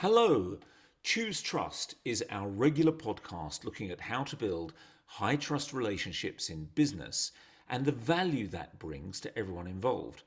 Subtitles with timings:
[0.00, 0.56] Hello.
[1.02, 4.72] Choose Trust is our regular podcast looking at how to build
[5.06, 7.32] high trust relationships in business
[7.68, 10.22] and the value that brings to everyone involved.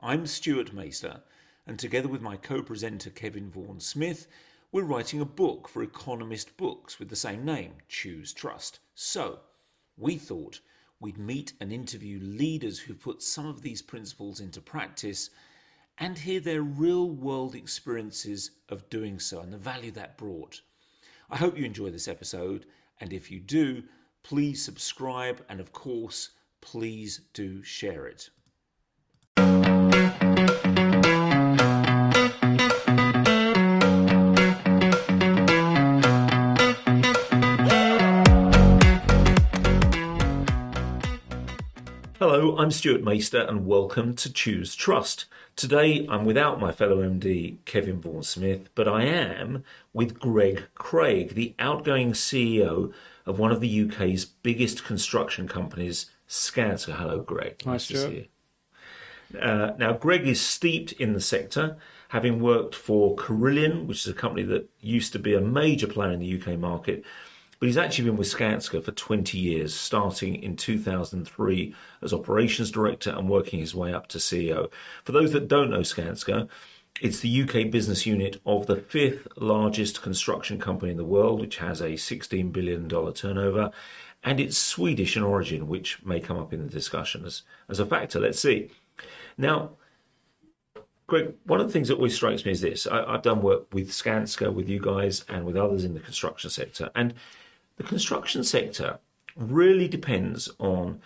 [0.00, 1.20] I'm Stuart Maister,
[1.64, 4.26] and together with my co presenter Kevin Vaughan Smith,
[4.72, 8.80] we're writing a book for Economist Books with the same name, Choose Trust.
[8.96, 9.38] So,
[9.96, 10.58] we thought
[10.98, 15.30] we'd meet and interview leaders who put some of these principles into practice
[15.98, 20.60] and hear their real world experiences of doing so and the value that brought.
[21.30, 22.66] I hope you enjoy this episode,
[23.00, 23.84] and if you do,
[24.22, 28.30] please subscribe and, of course, please do share it.
[42.44, 45.24] Hello, I'm Stuart Maister and welcome to Choose Trust.
[45.56, 51.36] Today I'm without my fellow MD Kevin Vaughan Smith, but I am with Greg Craig,
[51.36, 52.92] the outgoing CEO
[53.24, 56.96] of one of the UK's biggest construction companies, Skanska.
[56.96, 57.62] Hello, Greg.
[57.64, 58.28] Hi, nice Stuart.
[59.40, 64.12] Uh, now, Greg is steeped in the sector, having worked for Carillion, which is a
[64.12, 67.04] company that used to be a major player in the UK market
[67.58, 73.10] but he's actually been with Skanska for 20 years, starting in 2003 as operations director
[73.10, 74.70] and working his way up to CEO.
[75.02, 76.48] For those that don't know Skanska,
[77.00, 81.56] it's the UK business unit of the fifth largest construction company in the world, which
[81.56, 83.70] has a $16 billion turnover,
[84.22, 87.86] and it's Swedish in origin, which may come up in the discussion as, as a
[87.86, 88.20] factor.
[88.20, 88.70] Let's see.
[89.36, 89.72] Now,
[91.06, 92.86] Greg, one of the things that always strikes me is this.
[92.86, 96.48] I, have done work with Skanska, with you guys, and with others in the construction
[96.48, 96.90] sector.
[96.94, 97.12] And
[97.76, 98.98] the construction sector
[99.36, 101.00] really depends on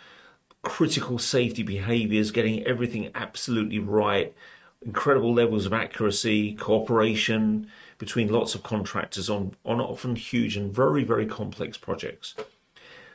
[0.62, 4.34] critical safety behaviors, getting everything absolutely right,
[4.84, 11.04] incredible levels of accuracy, cooperation between lots of contractors on, on often huge and very,
[11.04, 12.34] very complex projects.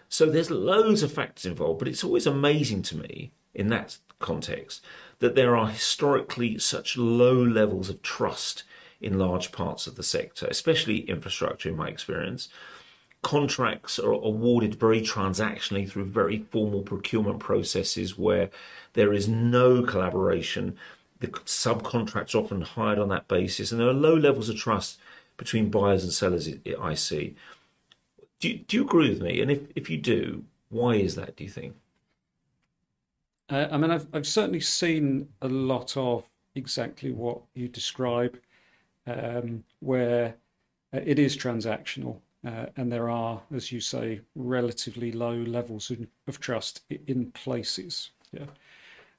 [0.09, 4.83] So there's loads of factors involved, but it's always amazing to me in that context
[5.19, 8.63] that there are historically such low levels of trust
[8.99, 12.47] in large parts of the sector, especially infrastructure, in my experience
[13.23, 18.52] contracts are awarded very transactionally through very formal procurement processes where
[18.94, 20.78] there is no collaboration.
[21.20, 25.00] The subcontracts often hired on that basis, and there are low levels of trust
[25.38, 26.48] between buyers and sellers.
[26.80, 27.36] I see.
[28.39, 29.42] Do you, do you agree with me?
[29.42, 31.36] And if, if you do, why is that?
[31.38, 31.76] Do you think?
[33.50, 36.23] Uh, I mean, I've I've certainly seen a lot of
[36.55, 38.38] exactly what you describe,
[39.08, 40.36] um, where
[40.94, 42.17] uh, it is transactional.
[42.45, 48.11] Uh, and there are, as you say, relatively low levels of, of trust in places.
[48.31, 48.45] Yeah,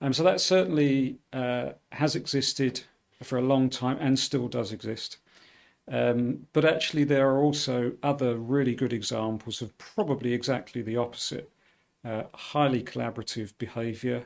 [0.00, 2.82] um, so that certainly uh, has existed
[3.22, 5.18] for a long time and still does exist.
[5.90, 11.50] Um, but actually, there are also other really good examples of probably exactly the opposite
[12.04, 14.24] uh, highly collaborative behavior,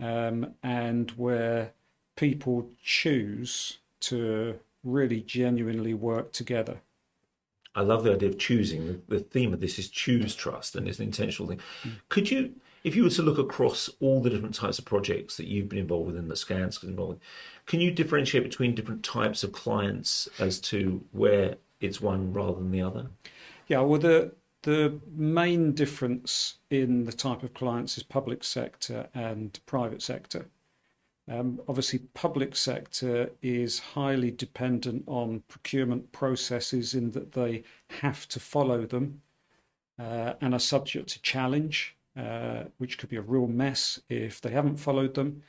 [0.00, 1.72] um, and where
[2.16, 6.80] people choose to really genuinely work together.
[7.78, 8.86] I love the idea of choosing.
[8.86, 11.60] The, the, theme of this is choose trust, and it's an intentional thing.
[11.84, 11.92] Mm.
[12.08, 15.46] Could you, if you were to look across all the different types of projects that
[15.46, 17.22] you've been involved with and that Skanska is involved with,
[17.66, 22.72] can you differentiate between different types of clients as to where it's one rather than
[22.72, 23.06] the other?
[23.68, 29.58] Yeah, well, the the main difference in the type of clients is public sector and
[29.66, 30.46] private sector.
[31.30, 38.40] Um, obviously, public sector is highly dependent on procurement processes in that they have to
[38.40, 39.20] follow them
[39.98, 44.50] uh, and are subject to challenge, uh, which could be a real mess if they
[44.50, 45.42] haven't followed them.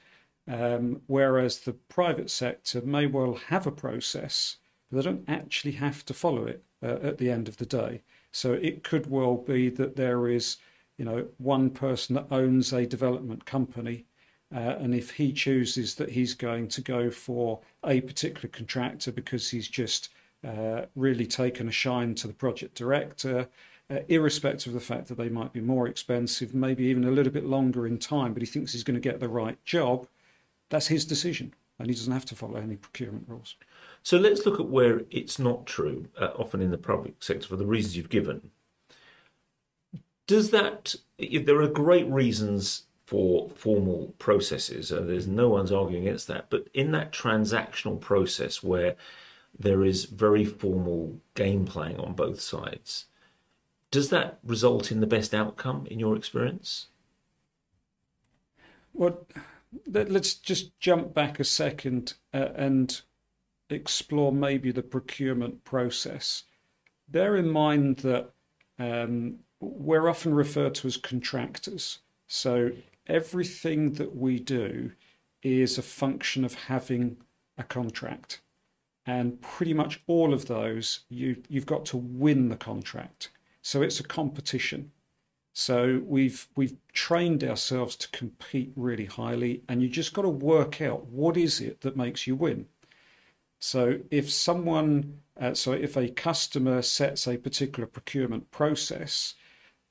[0.50, 4.58] Um, whereas the private sector may well have a process,
[4.90, 8.02] but they don't actually have to follow it uh, at the end of the day.
[8.32, 10.58] So it could well be that there is,
[10.98, 14.06] you know, one person that owns a development company
[14.54, 19.50] uh, and if he chooses that he's going to go for a particular contractor because
[19.50, 20.10] he's just
[20.48, 23.48] uh, really taken a shine to the project director,
[23.92, 27.34] uh, irrespective of the fact that they might be more expensive, maybe even a little
[27.34, 30.08] bit longer in time, but he thinks he's going to get the right job,
[30.70, 31.54] that's his decision.
[31.78, 33.56] And he doesn't have to follow any procurement rules.
[34.04, 37.56] So let's look at where it's not true, uh, often in the public sector, for
[37.56, 38.52] the reasons you've given.
[40.28, 44.92] Does that, there are great reasons for formal processes.
[44.92, 46.46] Uh, there's no one's arguing against that.
[46.52, 48.96] But in that transactional process where
[49.58, 53.06] there is very formal game playing on both sides,
[53.90, 56.90] does that result in the best outcome in your experience?
[58.94, 59.26] Well,
[59.88, 63.02] let's just jump back a second uh, and
[63.72, 66.44] explore maybe the procurement process,
[67.08, 68.30] bear in mind that
[68.78, 72.02] um, we're often referred to as contractors.
[72.28, 72.70] So
[73.10, 74.92] everything that we do
[75.42, 77.18] is a function of having
[77.58, 78.42] a contract.
[79.06, 83.30] And pretty much all of those, you, you've got to win the contract.
[83.62, 84.92] So it's a competition.
[85.54, 90.80] So we've we've trained ourselves to compete really highly, and you just got to work
[90.80, 92.68] out what is it that makes you win.
[93.60, 99.34] So if someone, uh, so if a customer sets a particular procurement process,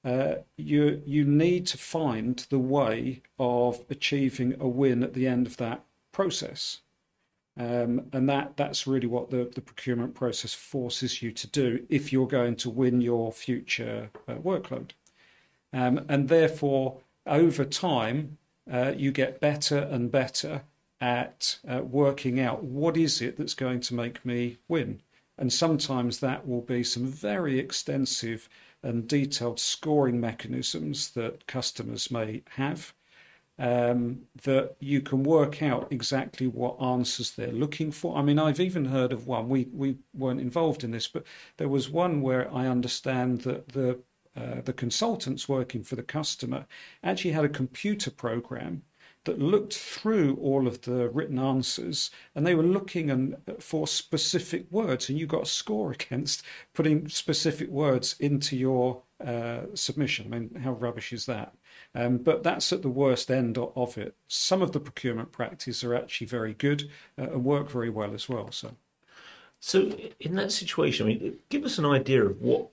[0.05, 5.47] uh, you you need to find the way of achieving a win at the end
[5.47, 6.81] of that process.
[7.59, 12.12] Um, and that that's really what the, the procurement process forces you to do if
[12.12, 14.91] you're going to win your future uh, workload.
[15.73, 18.39] Um, and therefore, over time,
[18.71, 20.62] uh, you get better and better
[21.00, 25.00] at uh, working out what is it that's going to make me win.
[25.38, 28.49] And sometimes that will be some very extensive
[28.82, 32.93] and detailed scoring mechanisms that customers may have.
[33.61, 38.17] Um, that you can work out exactly what answers they're looking for.
[38.17, 39.49] I mean, I've even heard of one.
[39.49, 41.25] We we weren't involved in this, but
[41.56, 43.99] there was one where I understand that the
[44.37, 46.67] uh, the consultants working for the customer
[47.02, 48.82] actually had a computer program
[49.25, 54.67] that looked through all of the written answers and they were looking and, for specific
[54.70, 56.43] words and you got a score against
[56.75, 60.26] putting specific words into your uh, submission.
[60.26, 61.53] I mean, how rubbish is that?
[61.94, 64.15] Um, but that's at the worst end of it.
[64.29, 66.88] Some of the procurement practices are actually very good
[67.19, 68.50] uh, and work very well as well.
[68.53, 68.76] So,
[69.61, 72.69] so in that situation, I mean, give us an idea of what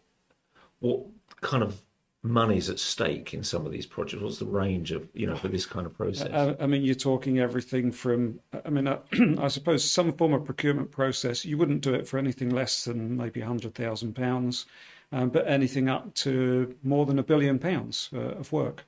[0.79, 1.05] what
[1.41, 1.81] kind of
[2.25, 4.23] money's at stake in some of these projects?
[4.23, 6.31] What's the range of you know for this kind of process?
[6.31, 8.99] I, I mean, you're talking everything from I mean, I,
[9.39, 11.45] I, suppose some form of procurement process.
[11.45, 14.65] You wouldn't do it for anything less than maybe hundred thousand um, pounds,
[15.11, 18.85] but anything up to more than a billion pounds uh, of work.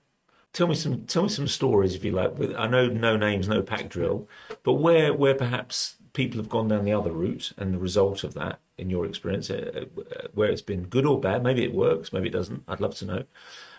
[0.54, 2.34] Tell me some tell me some stories if you like.
[2.58, 4.28] I know no names, no pack drill,
[4.64, 8.34] but where where perhaps people have gone down the other route and the result of
[8.34, 11.44] that in your experience, uh, uh, where it's been good or bad.
[11.44, 12.64] Maybe it works, maybe it doesn't.
[12.68, 13.24] I'd love to know.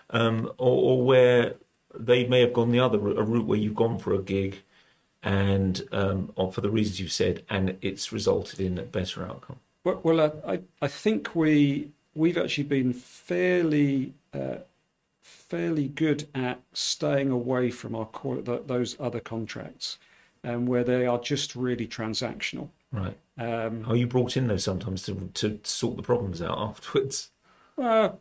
[0.09, 1.55] Um, or, or, where
[1.93, 4.61] they may have gone the other a route where you've gone for a gig,
[5.21, 9.59] and um, for the reasons you've said, and it's resulted in a better outcome.
[9.83, 14.13] Well, well I I think we we've actually been fairly.
[14.33, 14.59] Uh,
[15.21, 18.07] fairly good at staying away from our
[18.65, 19.99] those other contracts,
[20.43, 22.69] um, where they are just really transactional.
[22.91, 23.17] Right.
[23.37, 27.29] Um, Are you brought in though sometimes to to sort the problems out afterwards?
[27.75, 28.19] Well,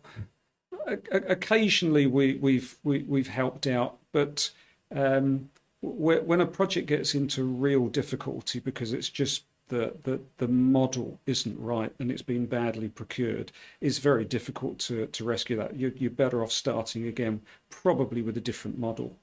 [0.87, 4.50] occasionally we, we've we, have we have helped out, but
[4.94, 5.50] um,
[5.81, 11.59] when a project gets into real difficulty because it's just the, the, the model isn't
[11.61, 15.76] right and it's been badly procured, it's very difficult to, to rescue that.
[15.76, 19.17] You're, you're better off starting again, probably with a different model.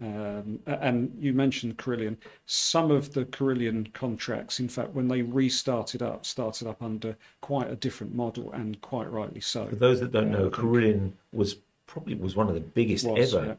[0.00, 2.18] Um, and you mentioned Carillion.
[2.46, 7.70] Some of the Carillion contracts, in fact, when they restarted up, started up under quite
[7.70, 9.66] a different model, and quite rightly so.
[9.66, 11.56] For those that don't uh, know, Carillion was
[11.86, 13.58] probably was one of the biggest was, ever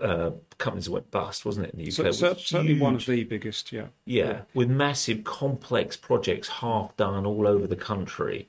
[0.00, 0.06] yeah.
[0.06, 1.92] uh, companies that went bust, wasn't it, in the UK?
[1.92, 3.86] So, so, certainly one of the biggest, yeah.
[4.04, 4.24] yeah.
[4.24, 4.40] yeah.
[4.54, 8.48] with massive, complex projects half done all over the country.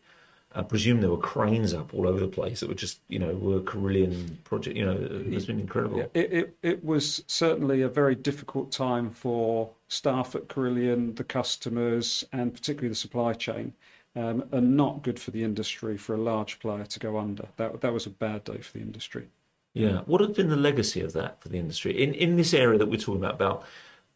[0.53, 3.34] I presume there were cranes up all over the place that were just, you know,
[3.36, 4.75] were Carillion project.
[4.75, 4.98] You know,
[5.29, 6.00] it's been incredible.
[6.00, 11.24] Yeah, it, it, it was certainly a very difficult time for staff at Carillion, the
[11.24, 13.74] customers, and particularly the supply chain,
[14.15, 17.48] um, and not good for the industry for a large player to go under.
[17.55, 19.29] That that was a bad day for the industry.
[19.74, 20.01] Yeah.
[20.05, 22.88] What has been the legacy of that for the industry in in this area that
[22.88, 23.63] we're talking about about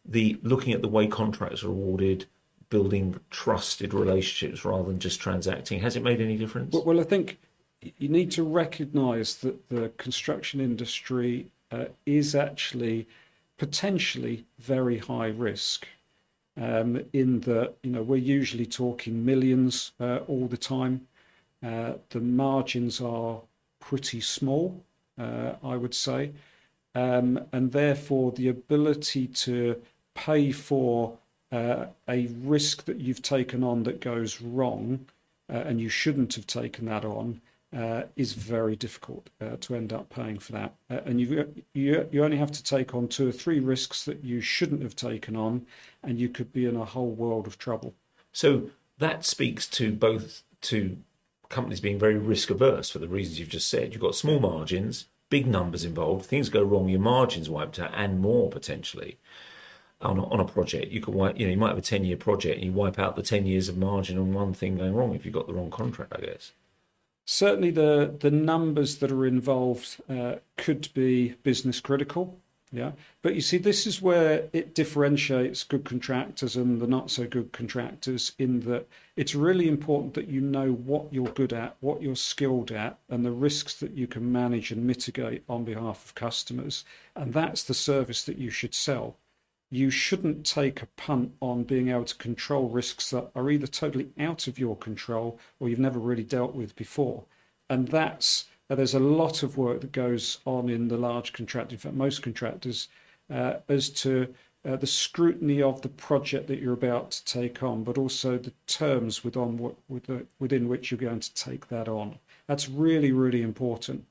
[0.04, 2.26] the looking at the way contracts are awarded?
[2.68, 5.80] Building trusted relationships rather than just transacting.
[5.80, 6.72] Has it made any difference?
[6.72, 7.38] Well, well I think
[7.98, 13.06] you need to recognise that the construction industry uh, is actually
[13.58, 15.86] potentially very high risk.
[16.58, 21.06] Um, in that you know we're usually talking millions uh, all the time.
[21.62, 23.42] Uh, the margins are
[23.78, 24.82] pretty small,
[25.18, 26.32] uh, I would say,
[26.94, 29.82] um, and therefore the ability to
[30.14, 31.18] pay for
[31.52, 35.06] uh, a risk that you've taken on that goes wrong
[35.52, 37.40] uh, and you shouldn't have taken that on
[37.76, 40.74] uh, is very difficult uh, to end up paying for that.
[40.90, 44.24] Uh, and you you you only have to take on two or three risks that
[44.24, 45.66] you shouldn't have taken on,
[46.02, 47.94] and you could be in a whole world of trouble.
[48.32, 50.96] So that speaks to both to
[51.48, 53.92] companies being very risk averse for the reasons you've just said.
[53.92, 56.26] You've got small margins, big numbers involved.
[56.26, 59.18] Things go wrong, your margins wiped out, and more potentially.
[60.00, 60.92] On a, on a project.
[60.92, 62.98] You could wipe, you know, you might have a ten year project and you wipe
[62.98, 65.54] out the ten years of margin on one thing going wrong if you got the
[65.54, 66.12] wrong contract.
[66.16, 66.52] I guess.
[67.24, 72.38] Certainly, the the numbers that are involved uh, could be business critical.
[72.72, 77.24] Yeah, but you see, this is where it differentiates good contractors and the not so
[77.26, 78.32] good contractors.
[78.38, 82.72] In that, it's really important that you know what you're good at, what you're skilled
[82.72, 86.84] at, and the risks that you can manage and mitigate on behalf of customers.
[87.14, 89.16] And that's the service that you should sell
[89.70, 94.10] you shouldn't take a punt on being able to control risks that are either totally
[94.18, 97.24] out of your control or you've never really dealt with before.
[97.68, 101.74] And that's uh, there's a lot of work that goes on in the large contractor,
[101.74, 102.88] in fact, most contractors,
[103.30, 107.84] uh, as to uh, the scrutiny of the project that you're about to take on,
[107.84, 109.74] but also the terms within,
[110.38, 112.18] within which you're going to take that on.
[112.48, 114.04] That's really, really important.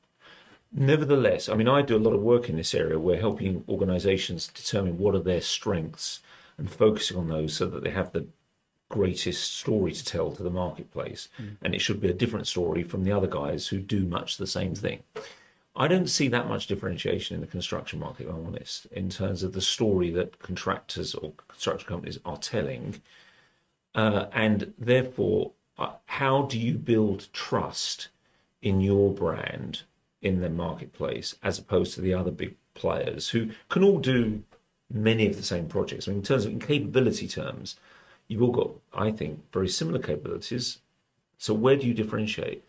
[0.77, 2.99] Nevertheless, I mean, I do a lot of work in this area.
[2.99, 6.19] We're helping organizations determine what are their strengths
[6.57, 8.27] and focusing on those so that they have the
[8.89, 11.29] greatest story to tell to the marketplace.
[11.39, 11.57] Mm.
[11.61, 14.45] And it should be a different story from the other guys who do much the
[14.45, 15.03] same thing.
[15.77, 19.53] I don't see that much differentiation in the construction market, I'm honest, in terms of
[19.53, 23.01] the story that contractors or construction companies are telling.
[23.93, 28.09] Uh, and therefore, uh, how do you build trust
[28.61, 29.83] in your brand
[30.25, 34.43] in the marketplace as opposed to the other big players who can all do
[34.91, 36.07] many of the same projects.
[36.07, 37.75] I mean, in terms of in capability terms,
[38.27, 40.79] you've all got, I think, very similar capabilities.
[41.37, 42.63] So where do you differentiate?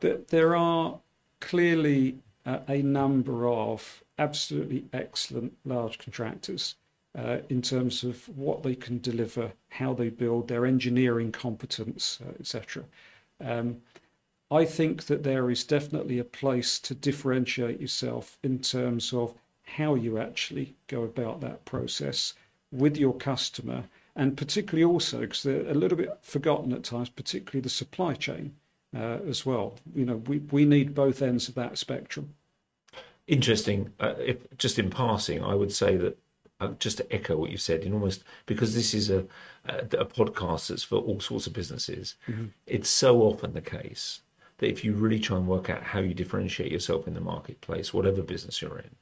[0.00, 0.98] There are
[1.40, 6.76] clearly a number of absolutely excellent large contractors
[7.16, 12.32] uh, in terms of what they can deliver, how they build, their engineering competence, uh,
[12.38, 12.84] etc.
[13.44, 13.78] Um,
[14.50, 19.94] I think that there is definitely a place to differentiate yourself in terms of how
[19.94, 22.32] you actually go about that process
[22.72, 23.84] with your customer,
[24.16, 28.54] and particularly also because they're a little bit forgotten at times, particularly the supply chain
[28.96, 29.74] uh, as well.
[29.94, 32.34] You know, we, we need both ends of that spectrum.
[33.26, 33.92] Interesting.
[34.00, 36.18] Uh, if just in passing, I would say that
[36.60, 39.26] uh, just to echo what you said, in almost because this is a,
[39.66, 42.16] a, a podcast that's for all sorts of businesses.
[42.26, 42.46] Mm-hmm.
[42.66, 44.22] It's so often the case
[44.58, 47.94] that if you really try and work out how you differentiate yourself in the marketplace,
[47.94, 48.96] whatever business you're in,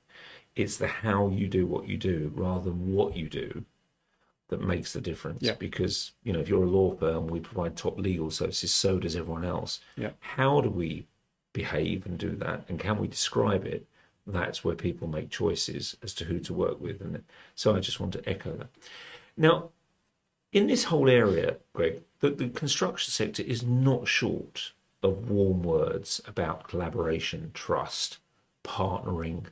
[0.55, 3.65] it's the how you do what you do rather than what you do
[4.49, 5.43] that makes the difference.
[5.43, 5.55] Yeah.
[5.59, 9.17] Because, you know, if you're a law firm, we provide top legal services, so does
[9.17, 9.81] everyone else.
[9.97, 10.11] Yeah.
[10.21, 11.07] How do we
[11.53, 12.65] behave and do that?
[12.69, 13.87] And can we describe it?
[14.27, 17.01] That's where people make choices as to who to work with.
[17.01, 17.23] And
[17.55, 18.69] so I just want to echo that.
[19.37, 19.71] Now,
[20.53, 24.73] in this whole area, Greg, the, the construction sector is not short
[25.03, 28.19] of warm words about collaboration, trust,
[28.65, 29.47] partnering.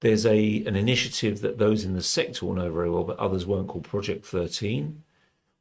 [0.00, 3.46] There's a an initiative that those in the sector will know very well, but others
[3.46, 5.02] won't, called Project 13,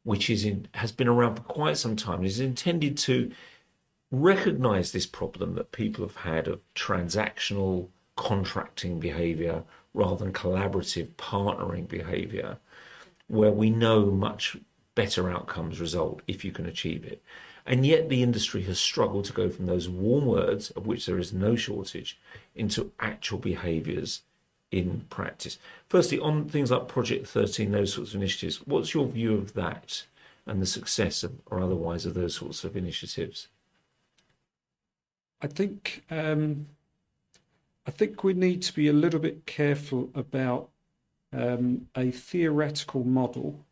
[0.03, 2.23] which is in, has been around for quite some time.
[2.23, 3.31] It is intended to
[4.11, 11.87] recognize this problem that people have had of transactional contracting behavior rather than collaborative partnering
[11.87, 12.57] behavior,
[13.27, 14.57] where we know much
[14.95, 17.21] better outcomes result if you can achieve it.
[17.65, 21.19] And yet the industry has struggled to go from those warm words, of which there
[21.19, 22.19] is no shortage,
[22.55, 24.21] into actual behaviours
[24.71, 25.57] in practice.
[25.87, 30.05] Firstly, on things like Project 13, those sorts of initiatives, what's your view of that
[30.45, 33.47] and the success of, or otherwise of those sorts of initiatives?
[35.41, 36.67] I think um,
[37.87, 40.69] I think we need to be a little bit careful about
[41.31, 43.65] um, a theoretical model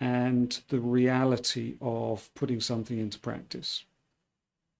[0.00, 3.84] and the reality of putting something into practice.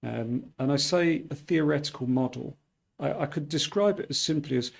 [0.03, 2.57] Um, and I say a theoretical model,
[2.99, 4.71] I, I could describe it as simply as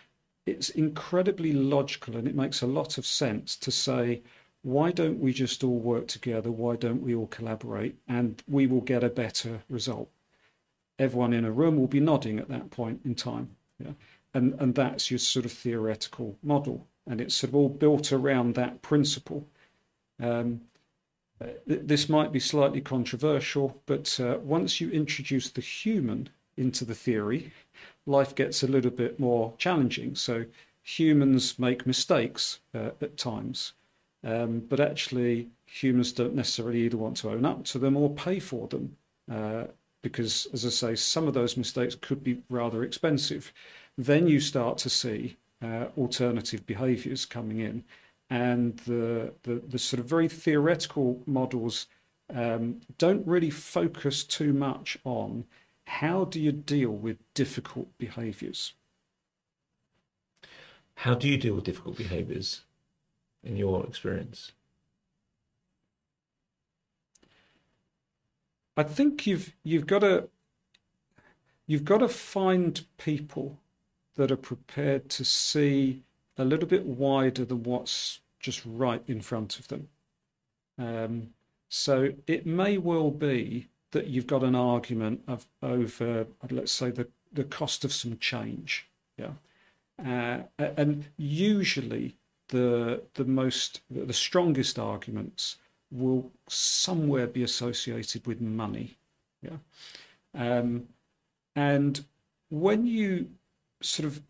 [0.46, 4.22] it's incredibly logical and it makes a lot of sense to say,
[4.64, 6.52] why don't we just all work together?
[6.52, 7.96] Why don't we all collaborate?
[8.08, 10.10] And we will get a better result.
[11.00, 13.56] Everyone in a room will be nodding at that point in time.
[13.80, 13.94] Yeah?
[14.34, 16.88] And, and that's your sort of theoretical model.
[17.08, 19.48] And it's sort of all built around that principle.
[20.22, 20.62] Um,
[21.66, 27.52] this might be slightly controversial, but uh, once you introduce the human into the theory,
[28.06, 30.16] life gets a little bit more challenging.
[30.16, 30.46] So
[30.84, 33.74] humans make mistakes uh, at times,
[34.24, 38.40] um, but actually humans don't necessarily either want to own up to them or pay
[38.40, 38.98] for them.
[39.32, 39.64] Uh,
[40.04, 43.54] because, as I say, some of those mistakes could be rather expensive.
[43.98, 47.84] Then you start to see uh, alternative behaviors coming in
[48.32, 51.86] and the, the, the sort of very theoretical models
[52.34, 55.46] um, don't really focus too much on
[55.86, 58.74] how do you deal with difficult behaviors.
[60.96, 62.62] How do you deal with difficult behaviors?
[63.44, 64.52] in your experience?
[68.78, 70.30] I think you've you've got to
[71.68, 73.60] you've got to find people
[74.16, 76.04] that are prepared to see
[76.38, 79.90] a little bit wider than what's just right in front of them.
[80.78, 81.34] Um,
[81.70, 87.08] so it may well be that you've got an argument of over, let's say, the,
[87.32, 88.88] the cost of some change.
[89.18, 89.32] Yeah,
[90.04, 92.16] uh, and usually
[92.48, 95.58] the the most the strongest arguments
[95.92, 98.98] will somewhere be associated with money.
[99.42, 99.58] Yeah,
[100.34, 100.88] um,
[101.56, 102.04] and
[102.50, 103.30] when you
[103.82, 104.22] sort of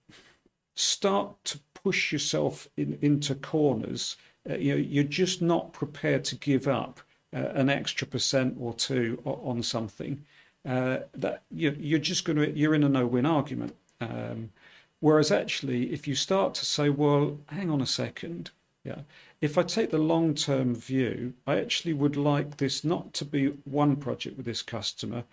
[0.75, 4.17] start to push yourself in, into corners,
[4.49, 6.99] uh, you know, you're just not prepared to give up
[7.33, 10.23] uh, an extra percent or two on something.
[10.67, 13.75] Uh, that you, you're just going to you're in a no-win argument.
[13.99, 14.51] Um,
[14.99, 18.51] whereas actually, if you start to say, well, hang on a second,
[18.83, 18.99] yeah,
[19.41, 23.95] if I take the long-term view, I actually would like this not to be one
[23.95, 25.23] project with this customer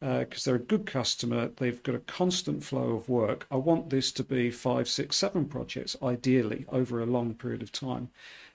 [0.00, 1.48] because uh, they're a good customer.
[1.56, 3.46] They've got a constant flow of work.
[3.50, 7.72] I want this to be five, six, seven projects, ideally, over a long period of
[7.72, 8.10] time.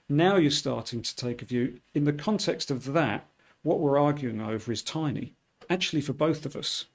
[0.08, 1.80] Now you're starting to take a view.
[1.94, 3.26] In the context of that,
[3.62, 5.34] what we're arguing over is tiny,
[5.68, 6.86] actually, for both of us.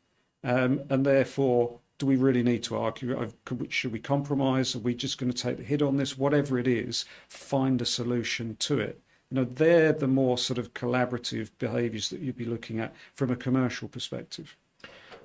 [0.44, 3.32] Um, and therefore, do we really need to argue?
[3.70, 4.76] Should we compromise?
[4.76, 6.18] Are we just going to take the hit on this?
[6.18, 9.02] Whatever it is, find a solution to it.
[9.30, 13.30] You know, they're the more sort of collaborative behaviours that you'd be looking at from
[13.30, 14.56] a commercial perspective.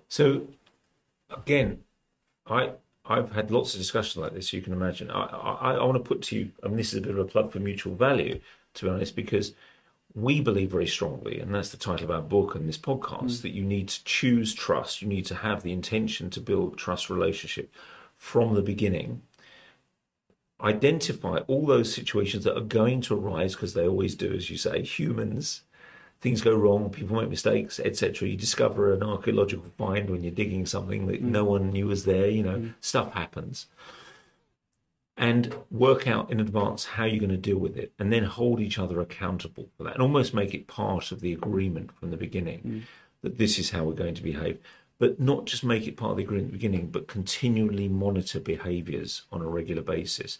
[0.08, 0.48] So,
[1.30, 1.84] again,
[2.46, 2.72] I
[3.04, 4.52] I've had lots of discussions like this.
[4.52, 5.10] You can imagine.
[5.10, 6.52] I, I, I want to put to you.
[6.62, 8.40] I mean, this is a bit of a plug for mutual value,
[8.74, 9.52] to be honest, because
[10.14, 13.42] we believe very strongly, and that's the title of our book and this podcast, mm.
[13.42, 15.02] that you need to choose trust.
[15.02, 17.72] You need to have the intention to build trust relationship
[18.16, 19.22] from the beginning
[20.62, 24.56] identify all those situations that are going to arise because they always do, as you
[24.56, 25.62] say, humans.
[26.20, 28.28] Things go wrong, people make mistakes, etc.
[28.28, 31.28] You discover an archaeological find when you're digging something that mm.
[31.28, 32.28] no one knew was there.
[32.28, 32.74] You know, mm.
[32.80, 33.66] stuff happens,
[35.16, 38.60] and work out in advance how you're going to deal with it, and then hold
[38.60, 42.16] each other accountable for that, and almost make it part of the agreement from the
[42.16, 42.82] beginning mm.
[43.22, 44.60] that this is how we're going to behave
[45.02, 48.38] but not just make it part of the agreement at the beginning, but continually monitor
[48.38, 50.38] behaviours on a regular basis.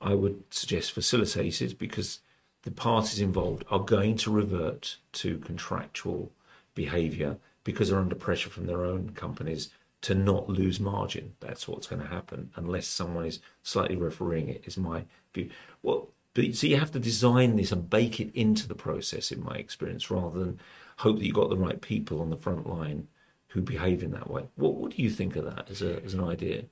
[0.00, 2.20] I would suggest facilitate it because
[2.62, 6.32] the parties involved are going to revert to contractual
[6.74, 9.68] behaviour because they're under pressure from their own companies
[10.00, 11.34] to not lose margin.
[11.40, 15.50] That's what's going to happen unless someone is slightly refereeing it, is my view.
[15.82, 19.44] Well, but, so you have to design this and bake it into the process, in
[19.44, 20.58] my experience, rather than
[21.00, 23.08] hope that you've got the right people on the front line
[23.54, 24.42] who behave in that way.
[24.56, 26.64] What what do you think of that as a as an idea?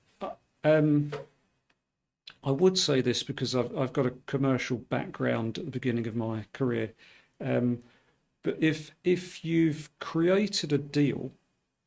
[0.65, 1.13] Um,
[2.45, 6.17] I would say this because I've I've got a commercial background at the beginning of
[6.17, 6.93] my career.
[7.41, 7.85] Um,
[8.43, 11.31] but if if you've created a deal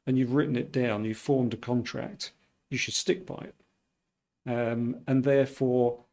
[0.08, 2.32] and you've written it down, you've formed a contract,
[2.70, 3.56] you should stick by it.
[4.48, 6.06] Um, and therefore,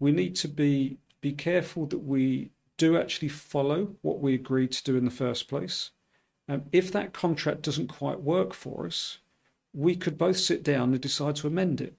[0.00, 4.82] we need to be be careful that we do actually follow what we agreed to
[4.82, 5.92] do in the first place.
[6.48, 9.18] Um, if that contract doesn't quite work for us,
[9.74, 11.94] we could both sit down and decide to amend it.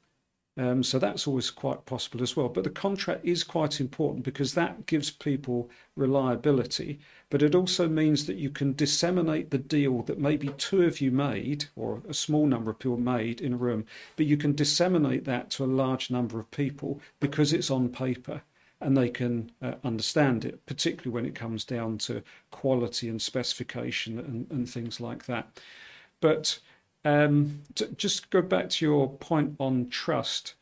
[0.59, 2.49] Um, so that's always quite possible as well.
[2.49, 6.99] But the contract is quite important because that gives people reliability.
[7.29, 11.11] But it also means that you can disseminate the deal that maybe two of you
[11.11, 15.25] made, or a small number of people made in a room, but you can disseminate
[15.25, 18.41] that to a large number of people because it's on paper
[18.79, 24.19] and they can uh, understand it, particularly when it comes down to quality and specification
[24.19, 25.59] and, and things like that.
[26.21, 26.59] But
[27.03, 30.55] um, to just go back to your point on trust,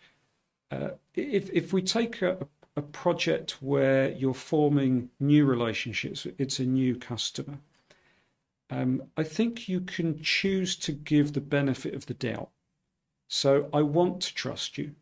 [0.72, 6.66] uh, if if we take a, a project where you're forming new relationships, it's a
[6.66, 7.60] new customer.
[8.70, 12.50] Um, I think you can choose to give the benefit of the doubt.
[13.28, 14.96] So I want to trust you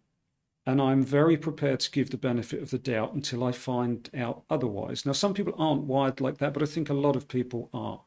[0.65, 4.43] and I'm very prepared to give the benefit of the doubt until I find out
[4.49, 5.05] otherwise.
[5.05, 8.01] Now, some people aren't wired like that, but I think a lot of people are.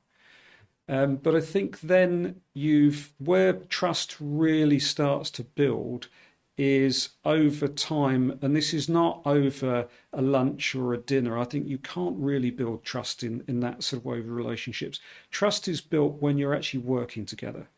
[0.88, 6.08] Um, but I think then you've where trust really starts to build
[6.56, 11.36] is over time, and this is not over a lunch or a dinner.
[11.36, 15.00] I think you can't really build trust in, in that sort of way of relationships.
[15.30, 17.68] Trust is built when you're actually working together.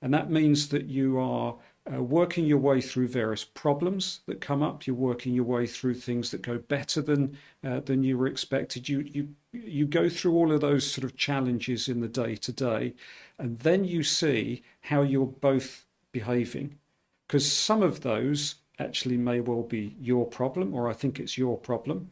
[0.00, 1.56] And that means that you are
[1.92, 4.86] uh, working your way through various problems that come up.
[4.86, 8.88] You're working your way through things that go better than uh, than you were expected.
[8.88, 12.52] You you you go through all of those sort of challenges in the day to
[12.52, 12.94] day,
[13.38, 16.78] and then you see how you're both behaving,
[17.26, 21.58] because some of those actually may well be your problem, or I think it's your
[21.58, 22.10] problem.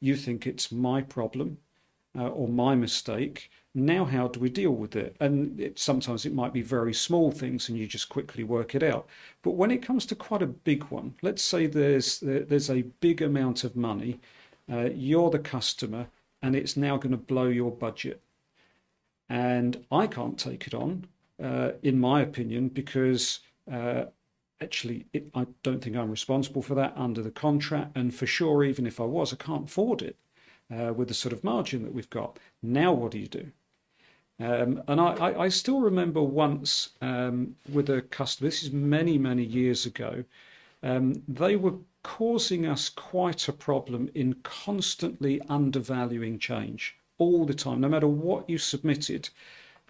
[0.00, 1.58] You think it's my problem
[2.18, 3.50] uh, or my mistake.
[3.74, 5.16] Now, how do we deal with it?
[5.18, 8.82] And it, sometimes it might be very small things, and you just quickly work it
[8.82, 9.06] out.
[9.42, 13.22] But when it comes to quite a big one, let's say there's there's a big
[13.22, 14.20] amount of money,
[14.70, 16.08] uh, you're the customer,
[16.42, 18.20] and it's now going to blow your budget,
[19.28, 21.06] and I can't take it on,
[21.42, 23.40] uh, in my opinion, because
[23.72, 24.04] uh,
[24.60, 28.64] actually it, I don't think I'm responsible for that under the contract, and for sure,
[28.64, 30.16] even if I was, I can't afford it.
[30.70, 32.38] Uh, with the sort of margin that we've got.
[32.62, 33.52] Now, what do you do?
[34.40, 39.44] Um, and I, I, still remember once um, with a customer, this is many, many
[39.44, 40.24] years ago,
[40.82, 47.80] um, they were causing us quite a problem in constantly undervaluing change all the time.
[47.80, 49.28] No matter what you submitted,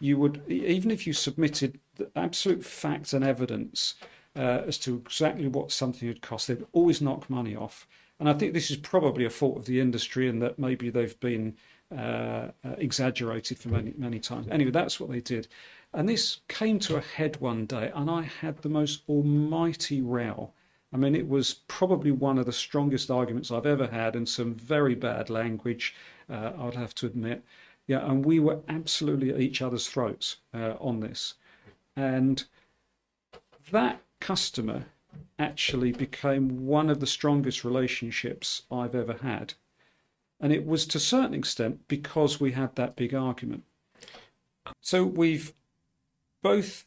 [0.01, 1.79] you would, even if you submitted
[2.15, 3.95] absolute facts and evidence
[4.37, 7.87] uh, as to exactly what something had cost, they'd always knock money off.
[8.23, 11.19] And I think this is probably a fault of the industry in that maybe they've
[11.19, 11.57] been
[11.91, 14.47] uh, uh, exaggerated for many, many times.
[14.49, 15.49] Anyway, that's what they did.
[15.93, 20.53] And this came to a head one day, and I had the most almighty row.
[20.93, 24.55] I mean, it was probably one of the strongest arguments I've ever had, and some
[24.55, 25.93] very bad language,
[26.31, 27.43] uh, I'd have to admit.
[27.89, 31.35] Yeah, and we were absolutely at each other's throats uh, on this.
[31.97, 32.45] And
[33.73, 34.85] that customer
[35.39, 39.55] actually became one of the strongest relationships I've ever had.
[40.41, 43.65] And it was to a certain extent because we had that big argument.
[44.81, 45.53] So we've
[46.43, 46.87] both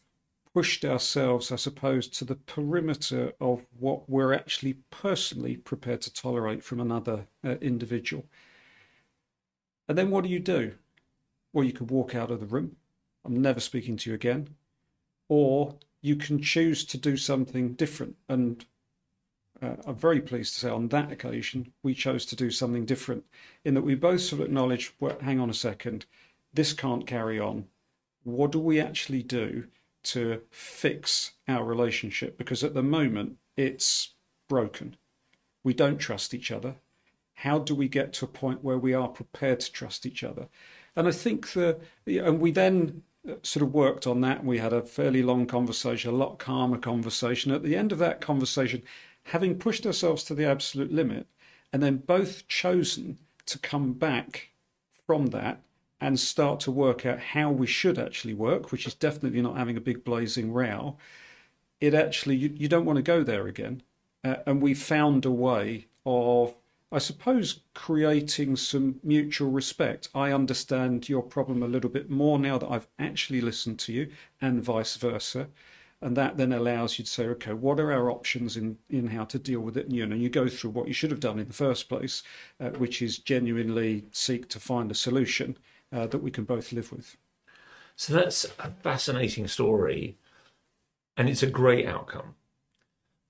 [0.54, 6.64] pushed ourselves, I suppose, to the perimeter of what we're actually personally prepared to tolerate
[6.64, 8.26] from another uh, individual.
[9.88, 10.76] And then what do you do?
[11.52, 12.78] Well, you could walk out of the room.
[13.24, 14.50] I'm never speaking to you again.
[15.28, 18.15] Or you can choose to do something different.
[18.30, 18.63] And
[19.60, 23.24] uh, I'm very pleased to say on that occasion, we chose to do something different
[23.63, 26.06] in that we both sort of acknowledged, well, hang on a second,
[26.54, 27.65] this can't carry on.
[28.24, 29.65] What do we actually do
[30.04, 32.38] to fix our relationship?
[32.38, 34.13] Because at the moment, it's
[34.48, 34.98] broken.
[35.63, 36.76] We don't trust each other.
[37.34, 40.50] How do we get to a point where we are prepared to trust each other?
[40.96, 43.02] And I think the, and we then
[43.44, 44.44] sort of worked on that.
[44.44, 47.52] We had a fairly long conversation, a lot calmer conversation.
[47.52, 48.84] At the end of that conversation,
[49.24, 51.28] having pushed ourselves to the absolute limit
[51.74, 54.50] and then both chosen to come back
[55.06, 55.62] from that
[56.02, 59.78] and start to work out how we should actually work, which is definitely not having
[59.78, 60.98] a big blazing row,
[61.80, 63.82] it actually, you, you don't want to go there again.
[64.24, 66.56] Uh, and we found a way of,
[66.96, 70.10] I suppose, creating some mutual respect.
[70.16, 74.12] I understand your problem a little bit more now that I've actually listened to you,
[74.42, 75.48] and vice versa
[76.02, 79.24] and that then allows you to say, okay, what are our options in, in how
[79.26, 79.86] to deal with it?
[79.86, 82.22] And you know, you go through what you should have done in the first place,
[82.60, 85.58] uh, which is genuinely seek to find a solution
[85.92, 87.18] uh, that we can both live with.
[87.96, 90.18] So that's a fascinating story,
[91.16, 92.36] and it's a great outcome.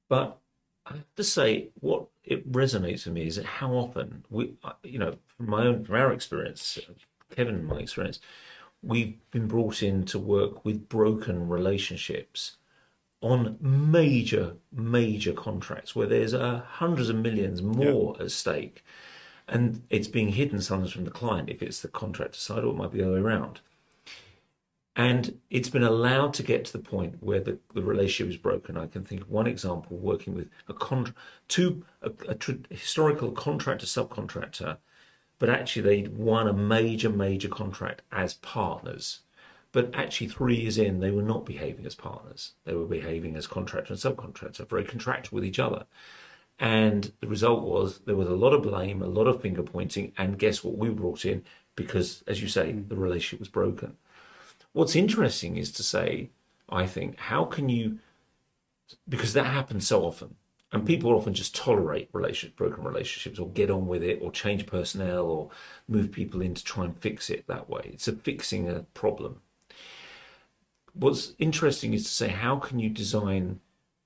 [0.09, 0.39] But
[0.85, 4.99] I have to say, what it resonates with me is how often we, uh, you
[4.99, 6.77] know, from my own, from our experience,
[7.35, 8.19] Kevin and my experience,
[8.83, 12.57] we've been brought in to work with broken relationships
[13.21, 18.83] on major, major contracts where there's uh, hundreds of millions more at stake.
[19.47, 22.77] And it's being hidden sometimes from the client if it's the contractor side, or it
[22.77, 23.61] might be the other way around.
[24.95, 28.77] And it's been allowed to get to the point where the, the relationship is broken.
[28.77, 31.13] I can think of one example working with a con-
[31.49, 34.77] two a, a tra- historical contractor subcontractor,
[35.37, 39.19] but actually they'd won a major major contract as partners
[39.75, 42.53] but actually, three years in, they were not behaving as partners.
[42.63, 45.85] They were behaving as contractor and subcontractor, very contractual with each other.
[46.57, 50.13] And the result was there was a lot of blame, a lot of finger pointing,
[50.17, 50.77] and guess what?
[50.77, 51.43] We brought in
[51.75, 52.87] because, as you say, mm.
[52.87, 53.97] the relationship was broken.
[54.75, 56.29] What's interesting is to say,
[56.69, 57.99] I think, how can you,
[59.07, 60.35] because that happens so often,
[60.71, 60.87] and mm.
[60.87, 65.25] people often just tolerate relationship, broken relationships or get on with it or change personnel
[65.25, 65.49] or
[65.87, 67.89] move people in to try and fix it that way.
[67.93, 69.41] It's a fixing a problem
[70.95, 73.59] what's interesting is to say how can you design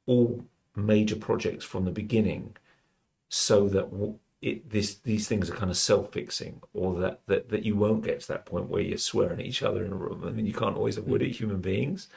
[0.06, 0.44] all
[0.76, 2.56] major projects from the beginning
[3.30, 3.94] so that
[4.42, 8.22] it, this, these things are kind of self-fixing or that, that, that you won't get
[8.22, 10.24] to that point where you're swearing at each other in a room.
[10.26, 12.08] I mean, you can't always avoid it, human beings,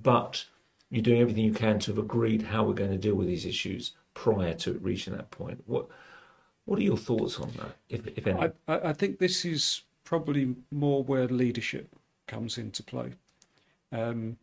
[0.00, 0.44] but
[0.90, 3.44] you're doing everything you can to have agreed how we're going to deal with these
[3.44, 5.62] issues prior to reaching that point.
[5.66, 5.88] What,
[6.64, 8.40] what are your thoughts on that, if, if any?
[8.40, 11.94] I, I think this is probably more where leadership
[12.26, 13.12] comes into play.
[13.90, 14.36] Um,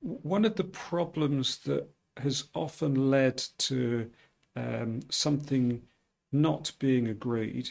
[0.00, 4.10] one of the problems that has often led to
[4.56, 5.82] um, something
[6.32, 7.70] not being agreed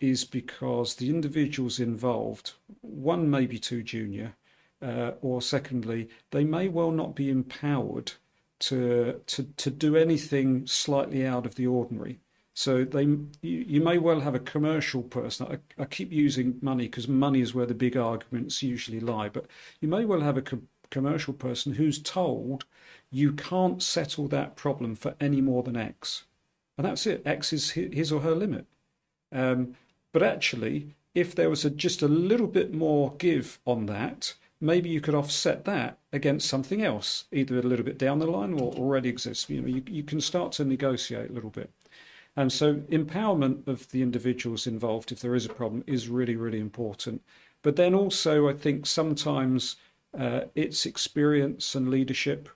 [0.00, 4.34] is because the individuals involved, one may be too junior,
[4.82, 8.12] uh, or secondly, they may well not be empowered
[8.58, 12.20] to to to do anything slightly out of the ordinary.
[12.54, 15.46] So they, you, you may well have a commercial person.
[15.78, 19.28] I, I keep using money because money is where the big arguments usually lie.
[19.28, 19.46] But
[19.80, 22.64] you may well have a co- commercial person who's told
[23.10, 26.24] you can't settle that problem for any more than X,
[26.78, 27.22] and that's it.
[27.26, 28.66] X is his or her limit.
[29.32, 29.76] Um,
[30.12, 34.88] but actually, if there was a, just a little bit more give on that, maybe
[34.88, 38.72] you could offset that against something else, either a little bit down the line or
[38.74, 39.48] already exists.
[39.48, 41.70] You know, you, you can start to negotiate a little bit.
[42.36, 46.60] And so empowerment of the individuals involved, if there is a problem, is really, really
[46.60, 47.22] important.
[47.62, 49.76] But then also, I think sometimes
[50.16, 52.48] uh, it's experience and leadership.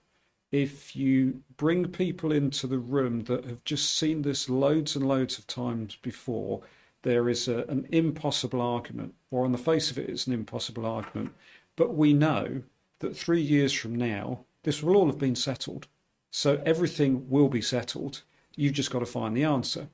[0.55, 5.37] If you bring people into the room that have just seen this loads and loads
[5.37, 6.63] of times before,
[7.03, 10.87] there is a, an impossible argument, or on the face of it, it's an impossible
[10.87, 11.35] argument.
[11.75, 12.63] But we know
[13.01, 15.89] that three years from now, this will all have been settled.
[16.31, 18.23] So everything will be settled.
[18.55, 19.89] You've just got to find the answer.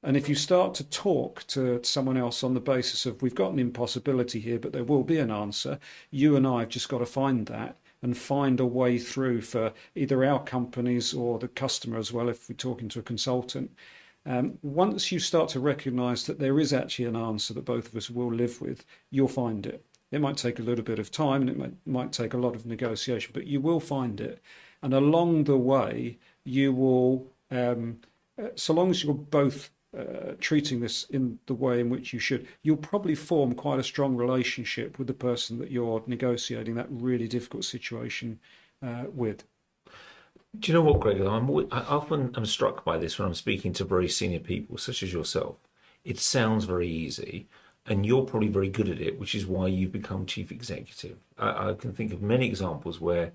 [0.00, 3.52] And if you start to talk to someone else on the basis of we've got
[3.52, 5.80] an impossibility here, but there will be an answer,
[6.12, 9.72] you and I have just got to find that and find a way through for
[9.94, 13.70] either our companies or the customer as well, if we're talking to a consultant.
[14.26, 17.96] Um, once you start to recognize that there is actually an answer that both of
[17.96, 19.86] us will live with, you'll find it.
[20.10, 22.54] It might take a little bit of time and it might, might take a lot
[22.54, 24.42] of negotiation, but you will find it.
[24.82, 28.00] And along the way, you will um,
[28.38, 32.18] uh, so long as you're both uh, treating this in the way in which you
[32.18, 36.86] should, you'll probably form quite a strong relationship with the person that you're negotiating that
[36.90, 38.38] really difficult situation
[38.82, 39.44] uh, with.
[40.58, 41.20] Do you know what, Greg?
[41.20, 45.02] I'm I often am struck by this when I'm speaking to very senior people, such
[45.02, 45.58] as yourself.
[46.04, 47.48] It sounds very easy,
[47.86, 51.18] and you're probably very good at it, which is why you've become chief executive.
[51.38, 53.32] I, I can think of many examples where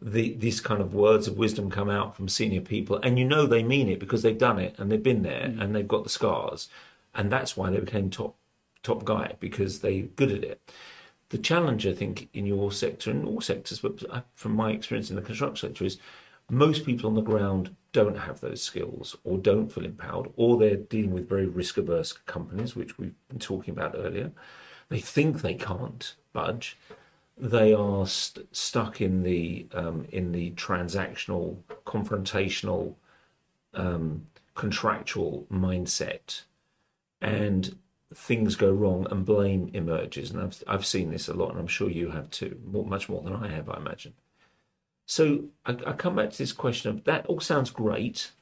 [0.00, 3.46] the these kind of words of wisdom come out from senior people, and you know
[3.46, 5.60] they mean it because they've done it and they've been there mm.
[5.60, 6.68] and they've got the scars,
[7.14, 8.36] and that's why they became top
[8.82, 10.60] top guy because they're good at it.
[11.28, 15.08] The challenge, I think, in your sector and all sectors, but uh, from my experience
[15.08, 15.98] in the construction sector, is
[16.50, 20.76] most people on the ground don't have those skills or don't feel empowered, or they're
[20.76, 24.32] dealing with very risk averse companies, which we've been talking about earlier.
[24.88, 26.76] They think they can't budge
[27.36, 32.94] they are st- stuck in the um, in the transactional, confrontational,
[33.74, 36.42] um, contractual mindset,
[37.20, 37.76] and
[38.14, 40.30] things go wrong and blame emerges.
[40.30, 43.08] And I've I've seen this a lot, and I'm sure you have too, more, much
[43.08, 44.14] more than I have, I imagine.
[45.06, 48.32] So I, I come back to this question of that all sounds great,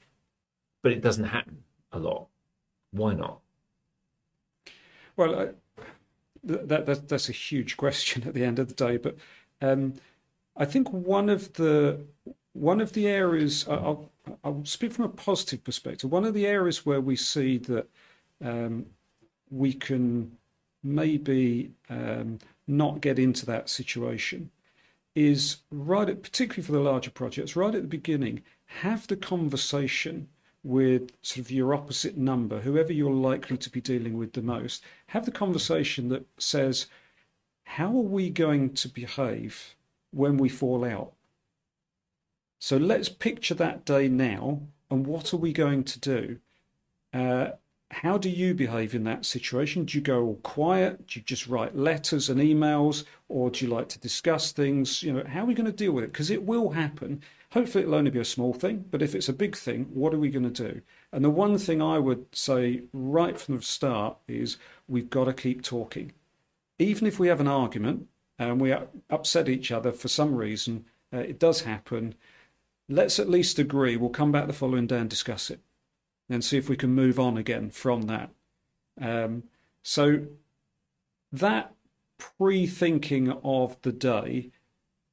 [0.82, 2.28] but it doesn't happen a lot.
[2.90, 3.40] Why not?
[5.16, 5.54] Well,
[6.44, 8.96] that, that that's a huge question at the end of the day.
[8.96, 9.16] But
[9.60, 9.94] um,
[10.56, 12.04] I think one of the
[12.52, 14.10] one of the areas I'll,
[14.42, 16.10] I'll speak from a positive perspective.
[16.10, 17.88] One of the areas where we see that
[18.44, 18.86] um,
[19.50, 20.36] we can
[20.82, 24.50] maybe um, not get into that situation
[25.14, 30.28] is right at, particularly for the larger projects, right at the beginning, have the conversation
[30.62, 34.84] with sort of your opposite number, whoever you're likely to be dealing with the most,
[35.08, 36.86] have the conversation that says,
[37.64, 39.74] how are we going to behave
[40.10, 41.12] when we fall out?
[42.58, 46.38] So let's picture that day now, and what are we going to do?
[47.14, 47.52] Uh,
[47.90, 49.84] how do you behave in that situation?
[49.84, 51.06] Do you go all quiet?
[51.06, 55.02] Do you just write letters and emails, or do you like to discuss things?
[55.02, 56.12] You know, how are we going to deal with it?
[56.12, 57.22] Because it will happen.
[57.52, 60.18] Hopefully, it'll only be a small thing, but if it's a big thing, what are
[60.18, 60.82] we going to do?
[61.12, 65.32] And the one thing I would say right from the start is we've got to
[65.32, 66.12] keep talking.
[66.78, 68.06] Even if we have an argument
[68.38, 68.72] and we
[69.10, 72.14] upset each other for some reason, uh, it does happen.
[72.88, 73.96] Let's at least agree.
[73.96, 75.60] We'll come back the following day and discuss it
[76.28, 78.30] and see if we can move on again from that.
[79.00, 79.42] Um,
[79.82, 80.26] so
[81.32, 81.74] that
[82.16, 84.52] pre thinking of the day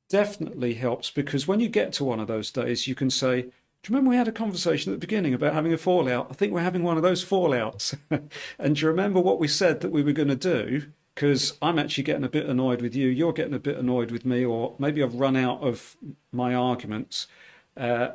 [0.09, 3.47] definitely helps because when you get to one of those days, you can say, Do
[3.47, 3.51] you
[3.89, 6.27] remember we had a conversation at the beginning about having a fallout?
[6.29, 7.97] I think we're having one of those fallouts.
[8.59, 10.87] and do you remember what we said that we were going to do?
[11.13, 14.23] Because I'm actually getting a bit annoyed with you, you're getting a bit annoyed with
[14.25, 15.97] me, or maybe I've run out of
[16.31, 17.27] my arguments.
[17.75, 18.09] Uh,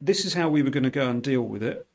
[0.00, 1.86] this is how we were going to go and deal with it.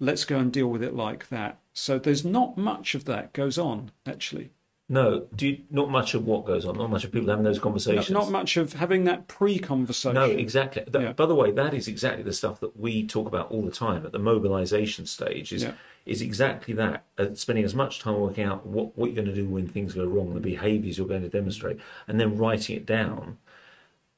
[0.00, 1.58] Let's go and deal with it like that.
[1.72, 4.50] So there's not much of that goes on, actually.
[4.90, 6.78] No, do you, not much of what goes on.
[6.78, 8.10] Not much of people having those conversations.
[8.10, 10.14] Not, not much of having that pre-conversation.
[10.14, 10.82] No, exactly.
[10.86, 11.12] That, Yeah.
[11.12, 14.06] By the way, that is exactly the stuff that we talk about all the time
[14.06, 15.52] at the mobilisation stage.
[15.52, 15.72] Is Yeah.
[16.06, 17.04] is exactly that.
[17.18, 19.92] Uh, spending as much time working out what, what you're going to do when things
[19.92, 23.36] go wrong, the behaviours you're going to demonstrate, and then writing it down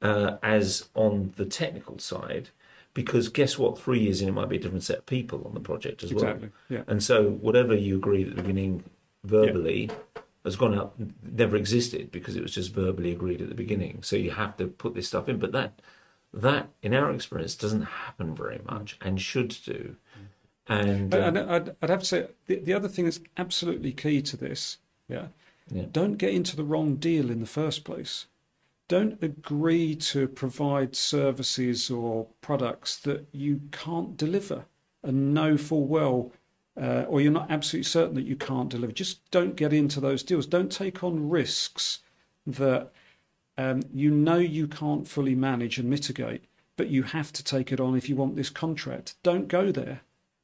[0.00, 2.50] uh, as on the technical side.
[2.94, 3.76] Because guess what?
[3.76, 6.14] Three years in, it might be a different set of people on the project as
[6.14, 6.24] well.
[6.24, 6.50] Exactly.
[6.68, 6.82] Yeah.
[6.86, 8.84] And so, whatever you agreed at the beginning
[9.24, 9.90] verbally
[10.44, 14.02] has gone out, never existed because it was just verbally agreed at the beginning.
[14.02, 15.38] So you have to put this stuff in.
[15.38, 15.80] But that,
[16.32, 19.96] that in our experience, doesn't happen very much and should do.
[20.66, 24.22] And, uh, And I'd, I'd have to say the, the other thing that's absolutely key
[24.22, 25.26] to this, yeah,
[25.70, 25.86] Yeah.
[25.90, 28.26] don't get into the wrong deal in the first place.
[28.88, 34.64] Don't agree to provide services or products that you can't deliver
[35.02, 36.32] and know full well,
[36.80, 38.92] uh, or you're not absolutely certain that you can't deliver.
[38.92, 40.46] Just don't get into those deals.
[40.46, 42.00] Don't take on risks
[42.46, 42.90] that
[43.58, 46.44] um, you know you can't fully manage and mitigate,
[46.76, 49.14] but you have to take it on if you want this contract.
[49.22, 50.00] Don't go there.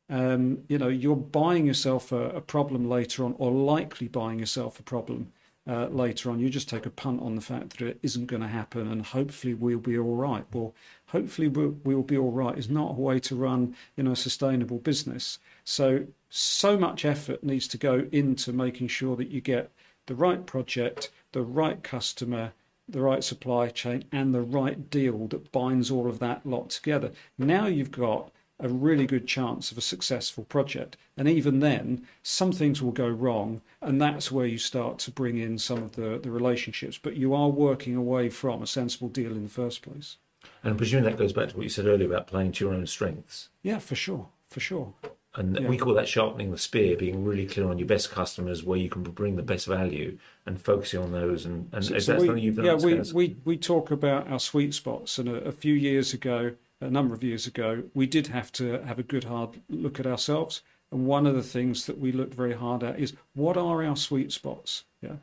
[0.08, 4.78] Um, you know, you're buying yourself a, a problem later on, or likely buying yourself
[4.78, 5.32] a problem
[5.68, 6.38] uh, later on.
[6.38, 9.04] You just take a punt on the fact that it isn't going to happen, and
[9.04, 10.44] hopefully we'll be all right.
[10.52, 10.74] Well,
[11.06, 14.16] hopefully we'll, we'll be all right is not a way to run, you know, a
[14.16, 15.38] sustainable business.
[15.66, 19.72] So, so much effort needs to go into making sure that you get
[20.06, 22.52] the right project, the right customer,
[22.88, 27.10] the right supply chain, and the right deal that binds all of that lot together.
[27.36, 30.96] Now you've got a really good chance of a successful project.
[31.16, 35.36] And even then, some things will go wrong, and that's where you start to bring
[35.36, 36.96] in some of the, the relationships.
[36.96, 40.16] But you are working away from a sensible deal in the first place.
[40.62, 42.72] and I'm presuming that goes back to what you said earlier about playing to your
[42.72, 43.48] own strengths.
[43.62, 44.94] Yeah, for sure, for sure.
[45.36, 45.68] And Yeah.
[45.68, 48.88] we call that sharpening the spear, being really clear on your best customers, where you
[48.88, 51.44] can bring the best value, and focusing on those.
[51.44, 52.64] And, and is So that we- something you've done?
[52.64, 56.52] yeah, we, we we talk about our sweet spots, and a, a few years ago,
[56.80, 60.06] a number of years ago, we did have to have a good hard look at
[60.06, 60.62] ourselves.
[60.90, 63.96] And one of the things that we looked very hard at is what are our
[63.96, 64.84] sweet spots?
[65.02, 65.16] Yeah,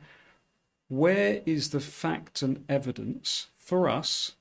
[0.88, 4.32] where is the fact and evidence for us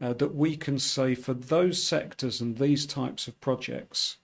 [0.00, 4.16] uh, that we can say for those sectors and these types of projects,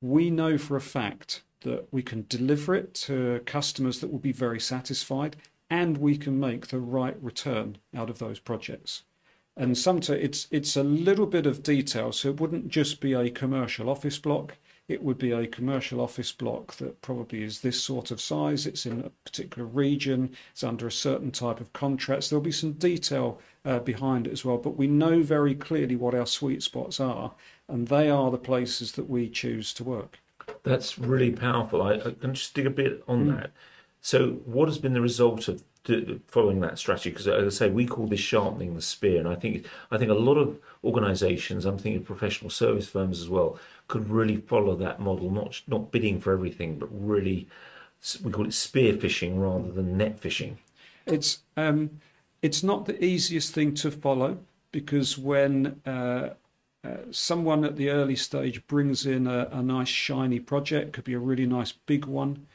[0.00, 4.32] we know for a fact that we can deliver it to customers that will be
[4.32, 5.36] very satisfied
[5.70, 9.02] and we can make the right return out of those projects.
[9.56, 13.28] And sometimes it's it's a little bit of detail, so it wouldn't just be a
[13.28, 14.56] commercial office block.
[14.86, 18.66] It would be a commercial office block that probably is this sort of size.
[18.66, 20.30] It's in a particular region.
[20.52, 22.30] It's under a certain type of contracts.
[22.30, 26.14] There'll be some detail uh, behind it as well, but we know very clearly what
[26.14, 27.34] our sweet spots are,
[27.68, 30.18] and they are the places that we choose to work.
[30.62, 31.82] That's really powerful.
[31.82, 33.50] I, I can just dig a bit on that.
[34.00, 35.62] So, what has been the result of
[36.26, 37.10] following that strategy?
[37.10, 40.10] Because, as I say, we call this sharpening the spear, and I think I think
[40.10, 45.00] a lot of organisations, I'm thinking professional service firms as well, could really follow that
[45.00, 45.30] model.
[45.30, 47.48] Not not bidding for everything, but really,
[48.22, 50.58] we call it spear fishing rather than net fishing.
[51.06, 52.00] It's um,
[52.42, 54.38] it's not the easiest thing to follow
[54.70, 56.30] because when uh,
[56.84, 61.14] uh, someone at the early stage brings in a, a nice shiny project, could be
[61.14, 62.46] a really nice big one,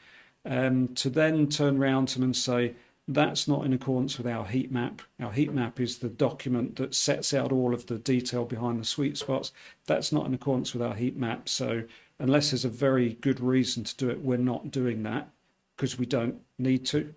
[0.44, 2.74] um, to then turn around to them and say
[3.06, 5.02] that's not in accordance with our heat map.
[5.20, 8.84] Our heat map is the document that sets out all of the detail behind the
[8.84, 9.52] sweet spots.
[9.86, 11.48] That's not in accordance with our heat map.
[11.48, 11.84] So
[12.18, 15.28] unless there's a very good reason to do it, we're not doing that
[15.76, 17.12] because we don't need to.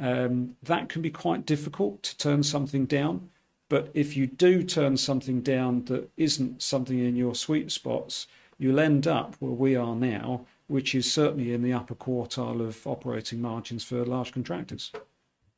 [0.00, 3.28] Um, that can be quite difficult to turn something down.
[3.68, 8.26] But if you do turn something down that isn't something in your sweet spots,
[8.58, 12.86] you'll end up where we are now, which is certainly in the upper quartile of
[12.86, 14.90] operating margins for large contractors.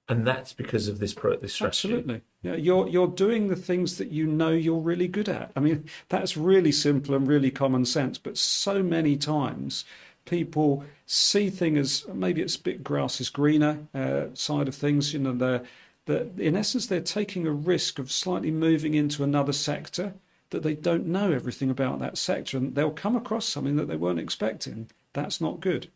[0.09, 1.95] And that's because of this pro- this strategy.
[1.95, 2.21] Absolutely.
[2.43, 5.53] Yeah, you're you're doing the things that you know you're really good at.
[5.55, 9.85] I mean, that's really simple and really common sense, but so many times
[10.25, 15.13] people see things as maybe it's a bit grass is greener uh, side of things.
[15.13, 15.63] You know, they're,
[16.07, 20.15] they're in essence they're taking a risk of slightly moving into another sector
[20.51, 23.97] that they don't know everything about that sector, and they'll come across something that they
[23.97, 24.91] weren't expecting.
[25.13, 25.89] That's not good.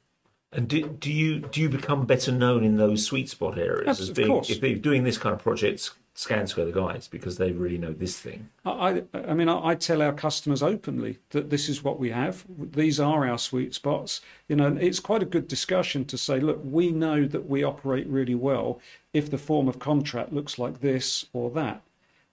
[0.52, 4.09] And do, do you do you become better known in those sweet spot areas as
[4.11, 4.50] of being course.
[4.50, 5.90] if they're doing this kind of projects?
[6.14, 8.48] Skanska the guys because they really know this thing.
[8.64, 12.10] I, I I mean, I, I tell our customers openly that this is what we
[12.10, 12.44] have.
[12.48, 14.20] These are our sweet spots.
[14.48, 18.06] You know, it's quite a good discussion to say, look, we know that we operate
[18.06, 18.80] really well
[19.12, 21.82] if the form of contract looks like this or that.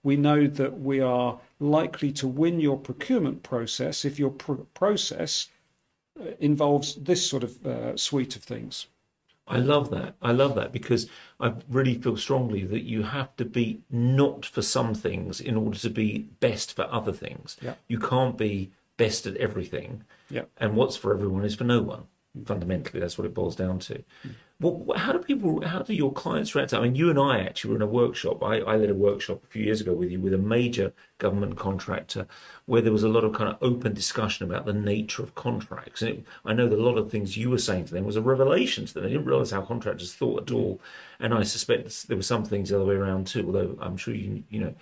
[0.04, 5.48] We know that we are likely to win your procurement process if your pr- process
[6.20, 8.86] uh, involves this sort of uh, suite of things.
[9.46, 10.14] I love that.
[10.22, 11.08] I love that because
[11.40, 15.78] I really feel strongly that you have to be not for some things in order
[15.78, 17.56] to be best for other things.
[17.60, 17.74] Yeah.
[17.88, 20.04] You can't be best at everything.
[20.30, 20.44] Yeah.
[20.58, 22.04] And what's for everyone is for no one.
[22.44, 24.04] Fundamentally, that's what it boils down to.
[24.26, 24.34] Mm.
[24.60, 26.72] Well, how do people, how do your clients react?
[26.72, 28.44] I mean, you and I actually were in a workshop.
[28.44, 31.56] I, I led a workshop a few years ago with you with a major government
[31.56, 32.28] contractor
[32.66, 36.00] where there was a lot of kind of open discussion about the nature of contracts.
[36.00, 38.14] And it, I know that a lot of things you were saying to them was
[38.14, 39.02] a revelation to them.
[39.02, 40.80] They didn't realize how contractors thought at all.
[41.18, 44.14] And I suspect there were some things the other way around too, although I'm sure
[44.14, 44.74] you, you know,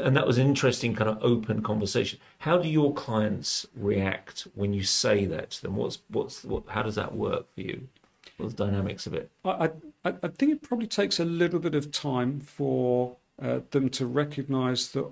[0.00, 2.18] and that was an interesting kind of open conversation.
[2.38, 5.76] How do your clients react when you say that to them?
[5.76, 6.62] What's what's what?
[6.68, 7.88] How does that work for you?
[8.38, 9.30] The dynamics of it?
[9.44, 9.70] I,
[10.04, 14.06] I, I think it probably takes a little bit of time for uh, them to
[14.06, 15.06] recognise that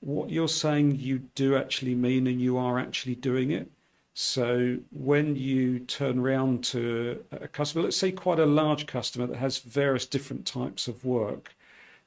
[0.00, 3.70] what you're saying you do actually mean and you are actually doing it.
[4.14, 9.36] So when you turn around to a customer, let's say quite a large customer that
[9.36, 11.54] has various different types of work,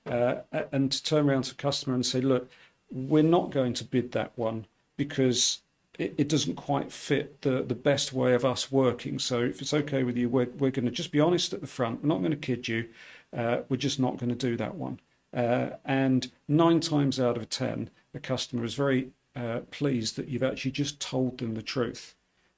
[0.06, 0.36] uh,
[0.72, 2.52] and to turn around to a customer and say, look,
[2.92, 4.66] we're not going to bid that one
[4.98, 5.62] because
[5.98, 9.20] it, it doesn't quite fit the, the best way of us working.
[9.20, 11.68] So if it's okay with you, we're, we're going to just be honest at the
[11.68, 12.02] front.
[12.02, 12.90] We're not going to kid you.
[13.36, 15.00] Uh, we're just not going to do that one.
[15.34, 20.44] Uh, and nine times out of ten, the customer is very uh, pleased that you've
[20.44, 22.16] actually just told them the truth.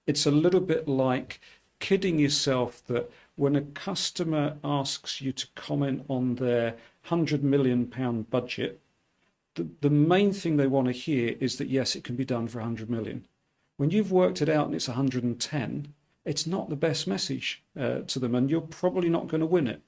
[0.07, 1.39] It's a little bit like
[1.79, 8.29] kidding yourself that when a customer asks you to comment on their hundred million pound
[8.29, 8.81] budget,
[9.55, 12.47] the, the main thing they want to hear is that yes, it can be done
[12.47, 13.25] for 100 million.
[13.77, 15.93] When you've worked it out and it's 110,
[16.23, 19.67] it's not the best message uh, to them, and you're probably not going to win
[19.67, 19.81] it.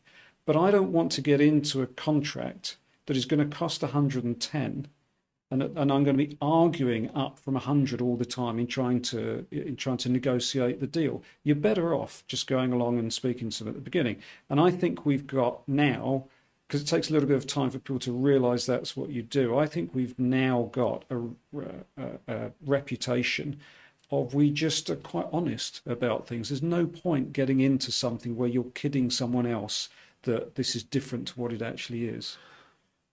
[0.46, 4.88] But I don't want to get into a contract that is going to cost 110,
[5.50, 9.02] and, and I'm going to be arguing up from 100 all the time in trying
[9.04, 11.24] to in trying to negotiate the deal.
[11.44, 14.18] You're better off just going along and speaking to them at the beginning.
[14.50, 16.26] And I think we've got now
[16.68, 19.22] because it takes a little bit of time for people to realize that's what you
[19.22, 19.58] do.
[19.58, 21.18] I think we've now got a,
[21.58, 21.62] uh,
[21.98, 23.60] a, a, reputation
[24.12, 26.50] of we just are quite honest about things.
[26.50, 29.90] There's no point getting into something where you're kidding someone else
[30.24, 32.38] that this is different to what it actually is.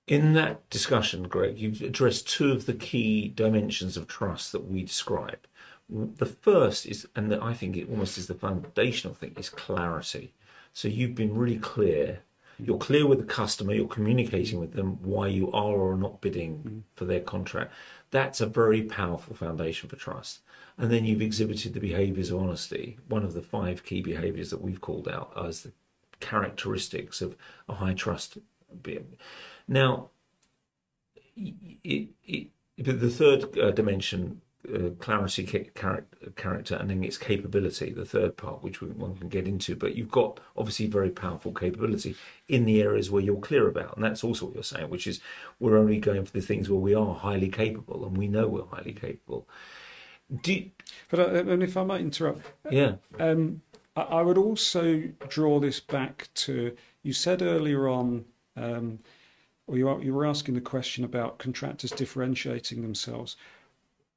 [0.07, 4.83] In that discussion, Greg, you've addressed two of the key dimensions of trust that we
[4.83, 5.47] describe.
[5.89, 10.33] The first is, and I think it almost is the foundational thing, is clarity.
[10.73, 12.21] So you've been really clear
[12.59, 16.21] you're clear with the customer, you're communicating with them why you are or are not
[16.21, 16.83] bidding mm.
[16.95, 17.73] for their contract.
[18.11, 20.41] That's a very powerful foundation for trust.
[20.79, 24.61] And then you've exhibited the behaviors of honesty, one of the five key behaviors that
[24.61, 25.73] we've called out as the
[26.21, 27.37] characteristics of
[27.69, 28.39] a high trust.
[29.69, 30.11] Now,
[31.37, 34.41] it, it, the third uh, dimension
[34.73, 35.45] uh, clarity,
[35.75, 39.77] character, and then its capability, the third part, which one can get into.
[39.77, 42.17] But you've got obviously very powerful capability
[42.49, 45.21] in the areas where you're clear about, and that's also what you're saying, which is
[45.59, 48.67] we're only going for the things where we are highly capable, and we know we're
[48.67, 49.49] highly capable.
[50.45, 50.71] You,
[51.11, 53.61] but uh, and if I might interrupt, yeah, um,
[53.97, 58.25] I, I, would also draw this back to you said earlier on.
[58.57, 59.01] Um,
[59.67, 63.37] or you, you were asking the question about contractors differentiating themselves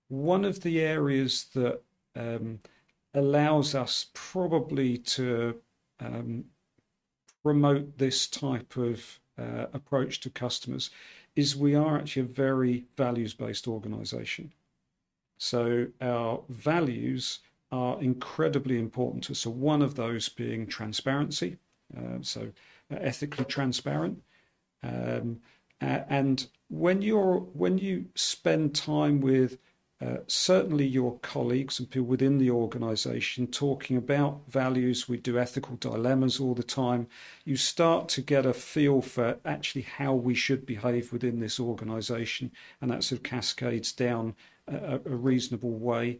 [0.10, 1.82] one of the areas that
[2.16, 2.60] um,
[3.14, 5.56] allows us probably to
[6.00, 6.46] um,
[7.44, 10.90] promote this type of uh, approach to customers
[11.36, 14.52] is we are actually a very values based organization.
[15.38, 17.40] So our values
[17.72, 19.40] are incredibly important to us.
[19.40, 21.58] So one of those being transparency,
[21.96, 22.52] uh, so
[22.90, 24.22] ethically transparent.
[24.84, 25.42] Um,
[25.80, 29.58] and when you're when you spend time with
[30.00, 35.10] uh, certainly your colleagues and people within the organization talking about values.
[35.10, 37.08] We do ethical dilemmas all the time.
[37.46, 42.52] You start to get a feel for actually how we should behave within this organization,
[42.80, 44.36] and that sort of cascades down
[44.68, 46.20] a, a reasonable way.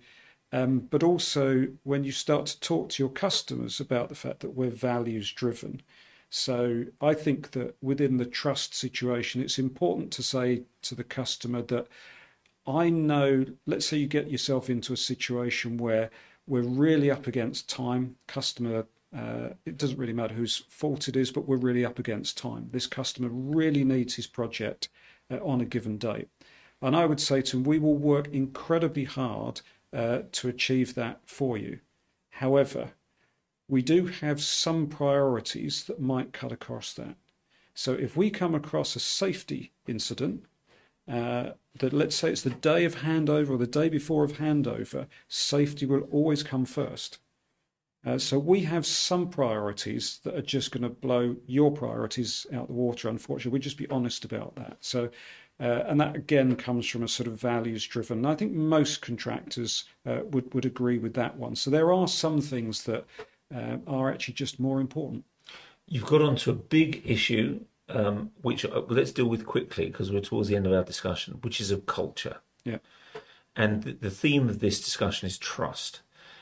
[0.52, 4.56] Um, but also when you start to talk to your customers about the fact that
[4.56, 5.82] we're values driven.
[6.30, 11.62] So I think that within the trust situation, it's important to say to the customer
[11.64, 11.88] that
[12.68, 16.10] I know, let's say you get yourself into a situation where
[16.48, 18.86] we're really up against time, customer.
[19.16, 22.68] Uh, it doesn't really matter whose fault it is, but we're really up against time.
[22.72, 24.90] This customer really needs his project
[25.32, 26.28] uh, on a given date.
[26.82, 29.62] And I would say to him, we will work incredibly hard
[29.94, 31.80] uh, to achieve that for you.
[32.32, 32.92] However,
[33.70, 37.16] we do have some priorities that might cut across that.
[37.74, 40.46] So if we come across a safety incident,
[41.12, 45.08] uh, that let's say it's the day of handover or the day before of handover,
[45.28, 47.20] safety will always come first.
[48.06, 52.68] Uh, so we have some priorities that are just going to blow your priorities out
[52.68, 53.10] the water.
[53.10, 54.78] Unfortunately, we just be honest about that.
[54.80, 55.10] So,
[55.60, 58.26] uh, and that again comes from a sort of values driven.
[58.26, 61.56] I think most contractors uh, would would agree with that one.
[61.56, 63.06] So there are some things that
[63.54, 65.26] uh, are actually just more important.
[65.88, 70.22] You've got onto a big issue, um, which uh, let's deal with quickly because we're
[70.22, 72.38] towards the end of our discussion, which is of culture.
[72.64, 72.78] Yeah.
[73.56, 76.02] And the, the theme of this discussion is trust.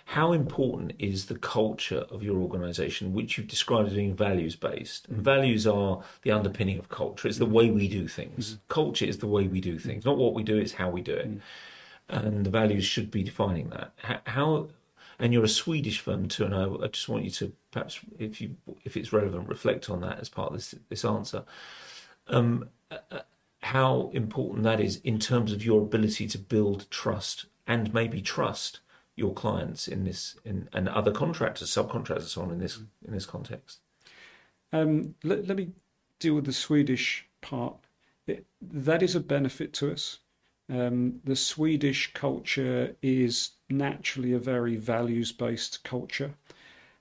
[0.09, 5.07] How important is the culture of your organisation, which you've described as being values based?
[5.07, 7.27] And values are the underpinning of culture.
[7.27, 8.49] It's the way we do things.
[8.49, 8.59] Mm-hmm.
[8.67, 10.57] Culture is the way we do things, not what we do.
[10.57, 11.29] It's how we do it.
[11.29, 11.39] Mm-hmm.
[12.07, 13.93] And the values should be defining that.
[14.27, 14.67] How
[15.17, 18.39] and you're a Swedish firm too, and I, I, just want you to perhaps, if
[18.39, 18.55] you
[18.85, 21.43] if it's relevant, reflect on that as part of this this answer.
[22.27, 23.19] Um, uh,
[23.59, 28.79] how important that is in terms of your ability to build trust and maybe trust
[29.17, 33.13] your clients in this in, and other contractors, subcontractors, and so on in this in
[33.13, 33.79] this context.
[34.71, 35.71] Um, let, let me
[36.19, 37.75] deal with the Swedish part.
[38.25, 40.19] It, that is a benefit to us.
[40.69, 46.35] Um, the Swedish culture is naturally a very values based culture.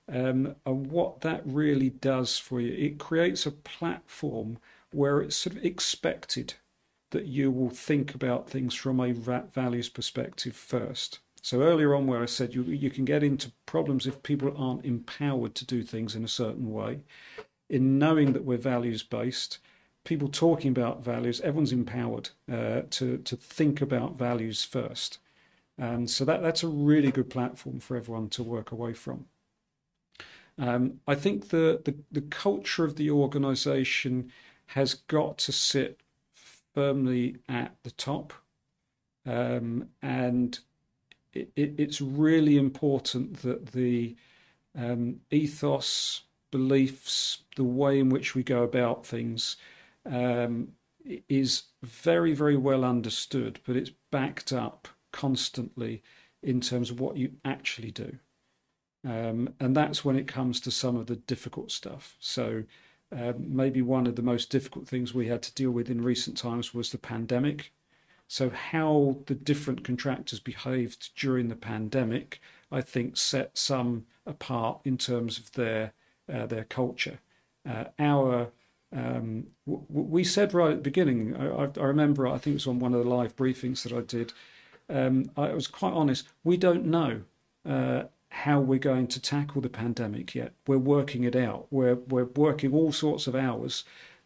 [0.07, 4.59] Um, and what that really does for you, it creates a platform
[4.91, 6.53] where it's sort of expected
[7.11, 11.19] that you will think about things from a values perspective first.
[11.41, 14.85] So earlier on, where I said you you can get into problems if people aren't
[14.85, 17.01] empowered to do things in a certain way,
[17.69, 19.59] in knowing that we're values based,
[20.03, 25.19] people talking about values, everyone's empowered uh, to to think about values first,
[25.77, 29.25] and so that that's a really good platform for everyone to work away from.
[30.57, 34.31] Um, I think the, the the culture of the organisation
[34.67, 35.99] has got to sit
[36.73, 38.33] firmly at the top,
[39.25, 40.57] um, and
[41.33, 44.15] it, it, it's really important that the
[44.77, 49.57] um, ethos, beliefs, the way in which we go about things
[50.05, 50.69] um,
[51.29, 56.01] is very, very well understood, but it's backed up constantly
[56.41, 58.17] in terms of what you actually do.
[59.05, 62.15] Um, and that's when it comes to some of the difficult stuff.
[62.19, 62.63] So,
[63.11, 66.37] um, maybe one of the most difficult things we had to deal with in recent
[66.37, 67.71] times was the pandemic.
[68.27, 72.41] So, how the different contractors behaved during the pandemic,
[72.71, 75.93] I think, set some apart in terms of their
[76.31, 77.19] uh, their culture.
[77.67, 78.49] Uh, our
[78.95, 82.79] um, we said right at the beginning, I, I, remember, I think it was on
[82.79, 84.31] one of the live briefings that I did,
[84.89, 87.21] um, I was quite honest, we don't know
[87.67, 90.53] uh, how we're going to tackle the pandemic yet.
[90.67, 91.67] We're working it out.
[91.71, 93.83] We're, we're working all sorts of hours,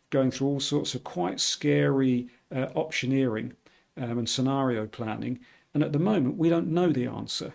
[0.10, 3.54] going through all sorts of quite scary uh, optioneering
[3.98, 5.40] um, and scenario planning.
[5.74, 7.54] And at the moment, we don't know the answer.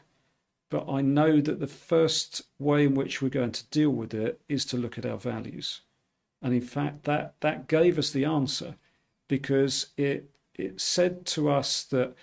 [0.70, 4.40] But I know that the first way in which we're going to deal with it
[4.48, 5.82] is to look at our values.
[6.42, 8.76] And in fact, that, that gave us the answer
[9.28, 12.14] because it, it said to us that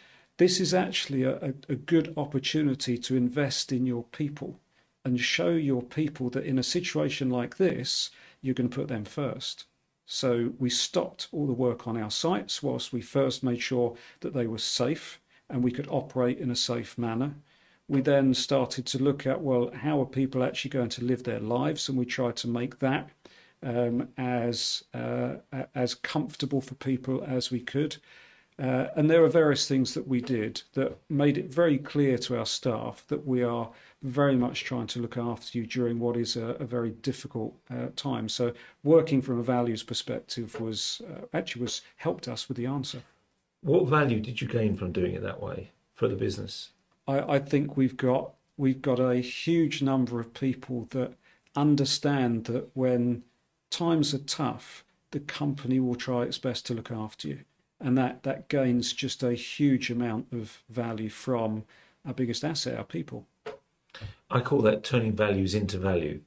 [0.41, 4.59] this is actually a, a good opportunity to invest in your people
[5.05, 8.09] and show your people that in a situation like this,
[8.41, 9.65] you can put them first.
[10.07, 14.33] So we stopped all the work on our sites whilst we first made sure that
[14.33, 17.35] they were safe and we could operate in a safe manner.
[17.87, 21.39] We then started to look at, well, how are people actually going to live their
[21.39, 21.87] lives?
[21.87, 23.11] And we tried to make that
[23.61, 25.35] um, as uh,
[25.75, 27.97] as comfortable for people as we could.
[28.61, 32.37] Uh, and there are various things that we did that made it very clear to
[32.37, 33.71] our staff that we are
[34.03, 37.87] very much trying to look after you during what is a, a very difficult uh,
[37.95, 38.29] time.
[38.29, 38.53] So
[38.83, 43.01] working from a values perspective was uh, actually was helped us with the answer.
[43.61, 46.69] What value did you gain from doing it that way for the business?
[47.07, 51.13] I, I think we've got we've got a huge number of people that
[51.55, 53.23] understand that when
[53.71, 57.39] times are tough, the company will try its best to look after you.
[57.81, 61.63] And that, that gains just a huge amount of value from
[62.05, 63.25] our biggest asset, our people.
[64.29, 66.21] I call that turning values into value.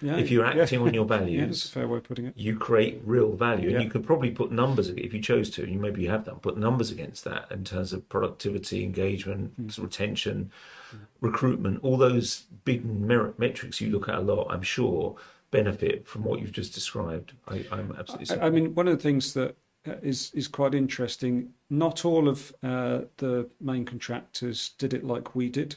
[0.00, 0.86] Yeah, if you're acting yeah.
[0.86, 2.34] on your values, yeah, that's a fair way of putting it.
[2.36, 5.68] You create real value, and you could probably put numbers if you chose to.
[5.68, 9.82] You maybe you have done put numbers against that in terms of productivity, engagement, mm.
[9.82, 10.50] retention,
[10.94, 10.98] mm.
[11.20, 14.48] recruitment, all those big merit metrics you look at a lot.
[14.50, 15.16] I'm sure
[15.50, 17.32] benefit from what you've just described.
[17.46, 18.40] I, am absolutely.
[18.40, 21.54] I, I, mean, one of the things that is is quite interesting.
[21.70, 25.76] Not all of uh, the main contractors did it like we did,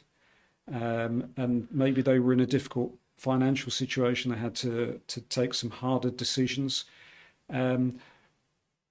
[0.72, 4.32] um, and maybe they were in a difficult financial situation.
[4.32, 6.86] They had to to take some harder decisions.
[7.50, 8.00] Um,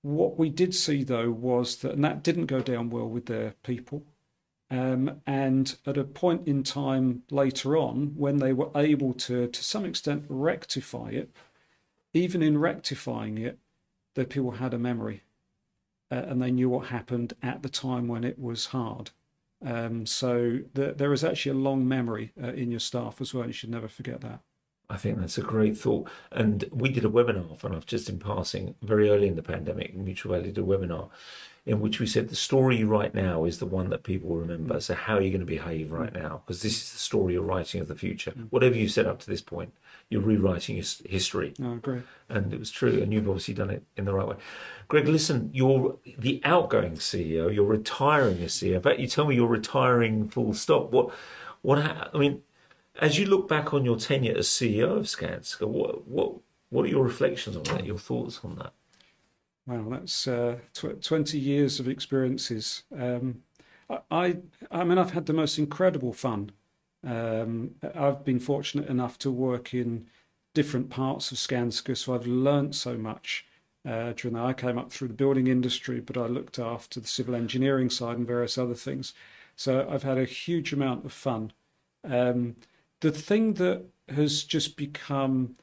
[0.03, 3.55] what we did see though was that, and that didn't go down well with their
[3.63, 4.05] people.
[4.71, 9.65] Um, and at a point in time later on, when they were able to, to
[9.65, 11.31] some extent, rectify it,
[12.13, 13.59] even in rectifying it,
[14.17, 15.23] the people had a memory
[16.11, 19.11] uh, and they knew what happened at the time when it was hard.
[19.65, 23.47] Um, so the, there is actually a long memory uh, in your staff as well.
[23.47, 24.41] You should never forget that.
[24.89, 26.09] I think that's a great thought.
[26.31, 29.95] And we did a webinar, and I've just in passing, very early in the pandemic,
[29.97, 31.11] Mutual Value did a webinar
[31.67, 34.37] in which we said the story you write now is the one that people will
[34.37, 34.81] remember.
[34.81, 36.43] So how are you going to behave right now?
[36.47, 38.31] Because this is the story you're writing of the future.
[38.51, 39.73] Whatever you said up to this point,
[40.09, 41.53] you're rewriting history.
[41.63, 42.03] I agree.
[42.29, 44.37] And it was true, and you've obviously done it in the right way.
[44.89, 47.53] Greg, listen, you're the outgoing CEO.
[47.53, 48.77] You're retiring as CEO.
[48.77, 50.91] In fact, you tell me you're retiring full stop.
[50.93, 51.11] What?
[51.63, 51.79] What?
[51.79, 52.43] I mean,
[53.01, 56.35] as you look back on your tenure as CEO of Skanska, what what
[56.71, 57.85] what are your reflections on that?
[57.87, 58.73] Your thoughts on that?
[59.67, 62.85] Wow, that's uh, tw- 20 years of experiences.
[62.97, 63.43] Um,
[64.11, 64.39] I,
[64.71, 66.53] I mean, I've had the most incredible fun.
[67.07, 70.07] Um, I've been fortunate enough to work in
[70.55, 73.47] different parts of Skanska, so I've learned so much.
[73.87, 77.07] Uh, during that, I came up through the building industry, but I looked after the
[77.07, 79.15] civil engineering side and various other things.
[79.55, 81.53] So I've had a huge amount of fun.
[82.03, 82.57] Um,
[83.01, 85.57] the thing that has just become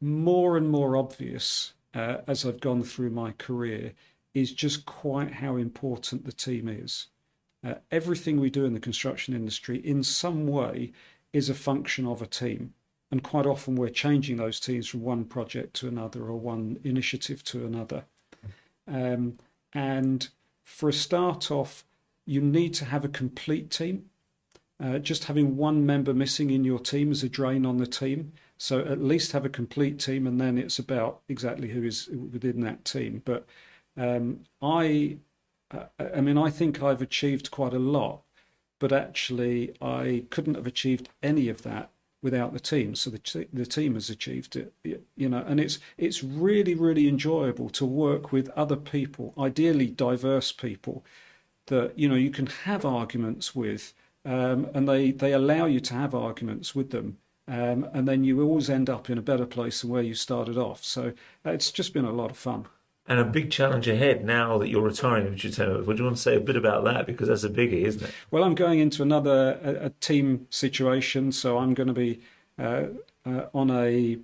[0.00, 3.94] more and more obvious uh, as I've gone through my career
[4.34, 7.06] is just quite how important the team is.
[7.62, 10.92] Uh, everything we do in the construction industry, in some way,
[11.32, 12.74] is a function of a team.
[13.10, 17.42] And quite often we're changing those teams from one project to another or one initiative
[17.44, 18.04] to another.
[18.86, 19.38] Um,
[19.72, 20.28] and
[20.62, 21.84] for a start off,
[22.24, 24.06] you need to have a complete team.
[24.82, 28.32] Uh, just having one member missing in your team is a drain on the team.
[28.56, 32.60] So at least have a complete team, and then it's about exactly who is within
[32.60, 33.22] that team.
[33.24, 33.46] But
[33.96, 35.16] um, I,
[35.98, 38.22] I mean, I think I've achieved quite a lot,
[38.78, 41.90] but actually I couldn't have achieved any of that
[42.22, 42.94] without the team.
[42.94, 44.72] So the the team has achieved it,
[45.16, 50.52] you know, and it's it's really really enjoyable to work with other people, ideally diverse
[50.52, 51.04] people,
[51.66, 53.94] that you know you can have arguments with,
[54.24, 57.18] um, and they they allow you to have arguments with them.
[57.48, 60.56] Um, and then you always end up in a better place than where you started
[60.56, 60.84] off.
[60.84, 61.12] So
[61.44, 62.66] uh, it's just been a lot of fun.
[63.10, 66.40] And a big challenge ahead now that you're retiring, would you, want to say a
[66.40, 67.06] bit about that?
[67.08, 68.14] Because that's a biggie, isn't it?
[68.30, 71.32] Well, I'm going into another a, a team situation.
[71.32, 72.20] So I'm going to be
[72.56, 72.84] uh,
[73.26, 74.18] uh, on a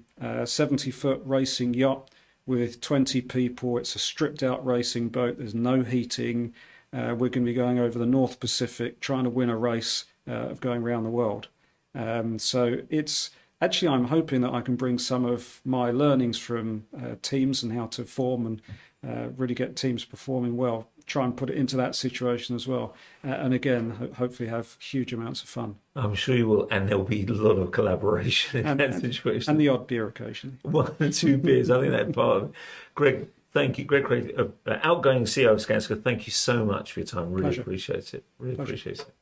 [0.45, 2.13] 70 uh, foot racing yacht
[2.47, 3.77] with 20 people.
[3.77, 6.55] It's a stripped out racing boat, there's no heating.
[6.93, 10.05] Uh, we're going to be going over the North Pacific trying to win a race
[10.29, 11.49] uh, of going around the world.
[11.93, 13.31] Um, so it's
[13.61, 17.73] actually I'm hoping that I can bring some of my learnings from uh, teams and
[17.73, 18.63] how to form and
[19.07, 20.89] uh, really get teams performing well.
[21.07, 22.93] Try and put it into that situation as well,
[23.25, 25.77] uh, and again, ho- hopefully have huge amounts of fun.
[25.95, 29.53] I'm sure you will, and there'll be a lot of collaboration in and, that situation,
[29.53, 30.57] and the odd beer occasionally.
[30.63, 32.43] One or two beers, I think that part.
[32.43, 32.55] Of it.
[32.97, 36.03] Greg, thank you, Greg Craig, uh, outgoing CEO of Skanska.
[36.03, 37.31] Thank you so much for your time.
[37.31, 37.61] Really Pleasure.
[37.61, 38.25] appreciate it.
[38.41, 38.73] Really Pleasure.
[38.73, 39.13] appreciate it.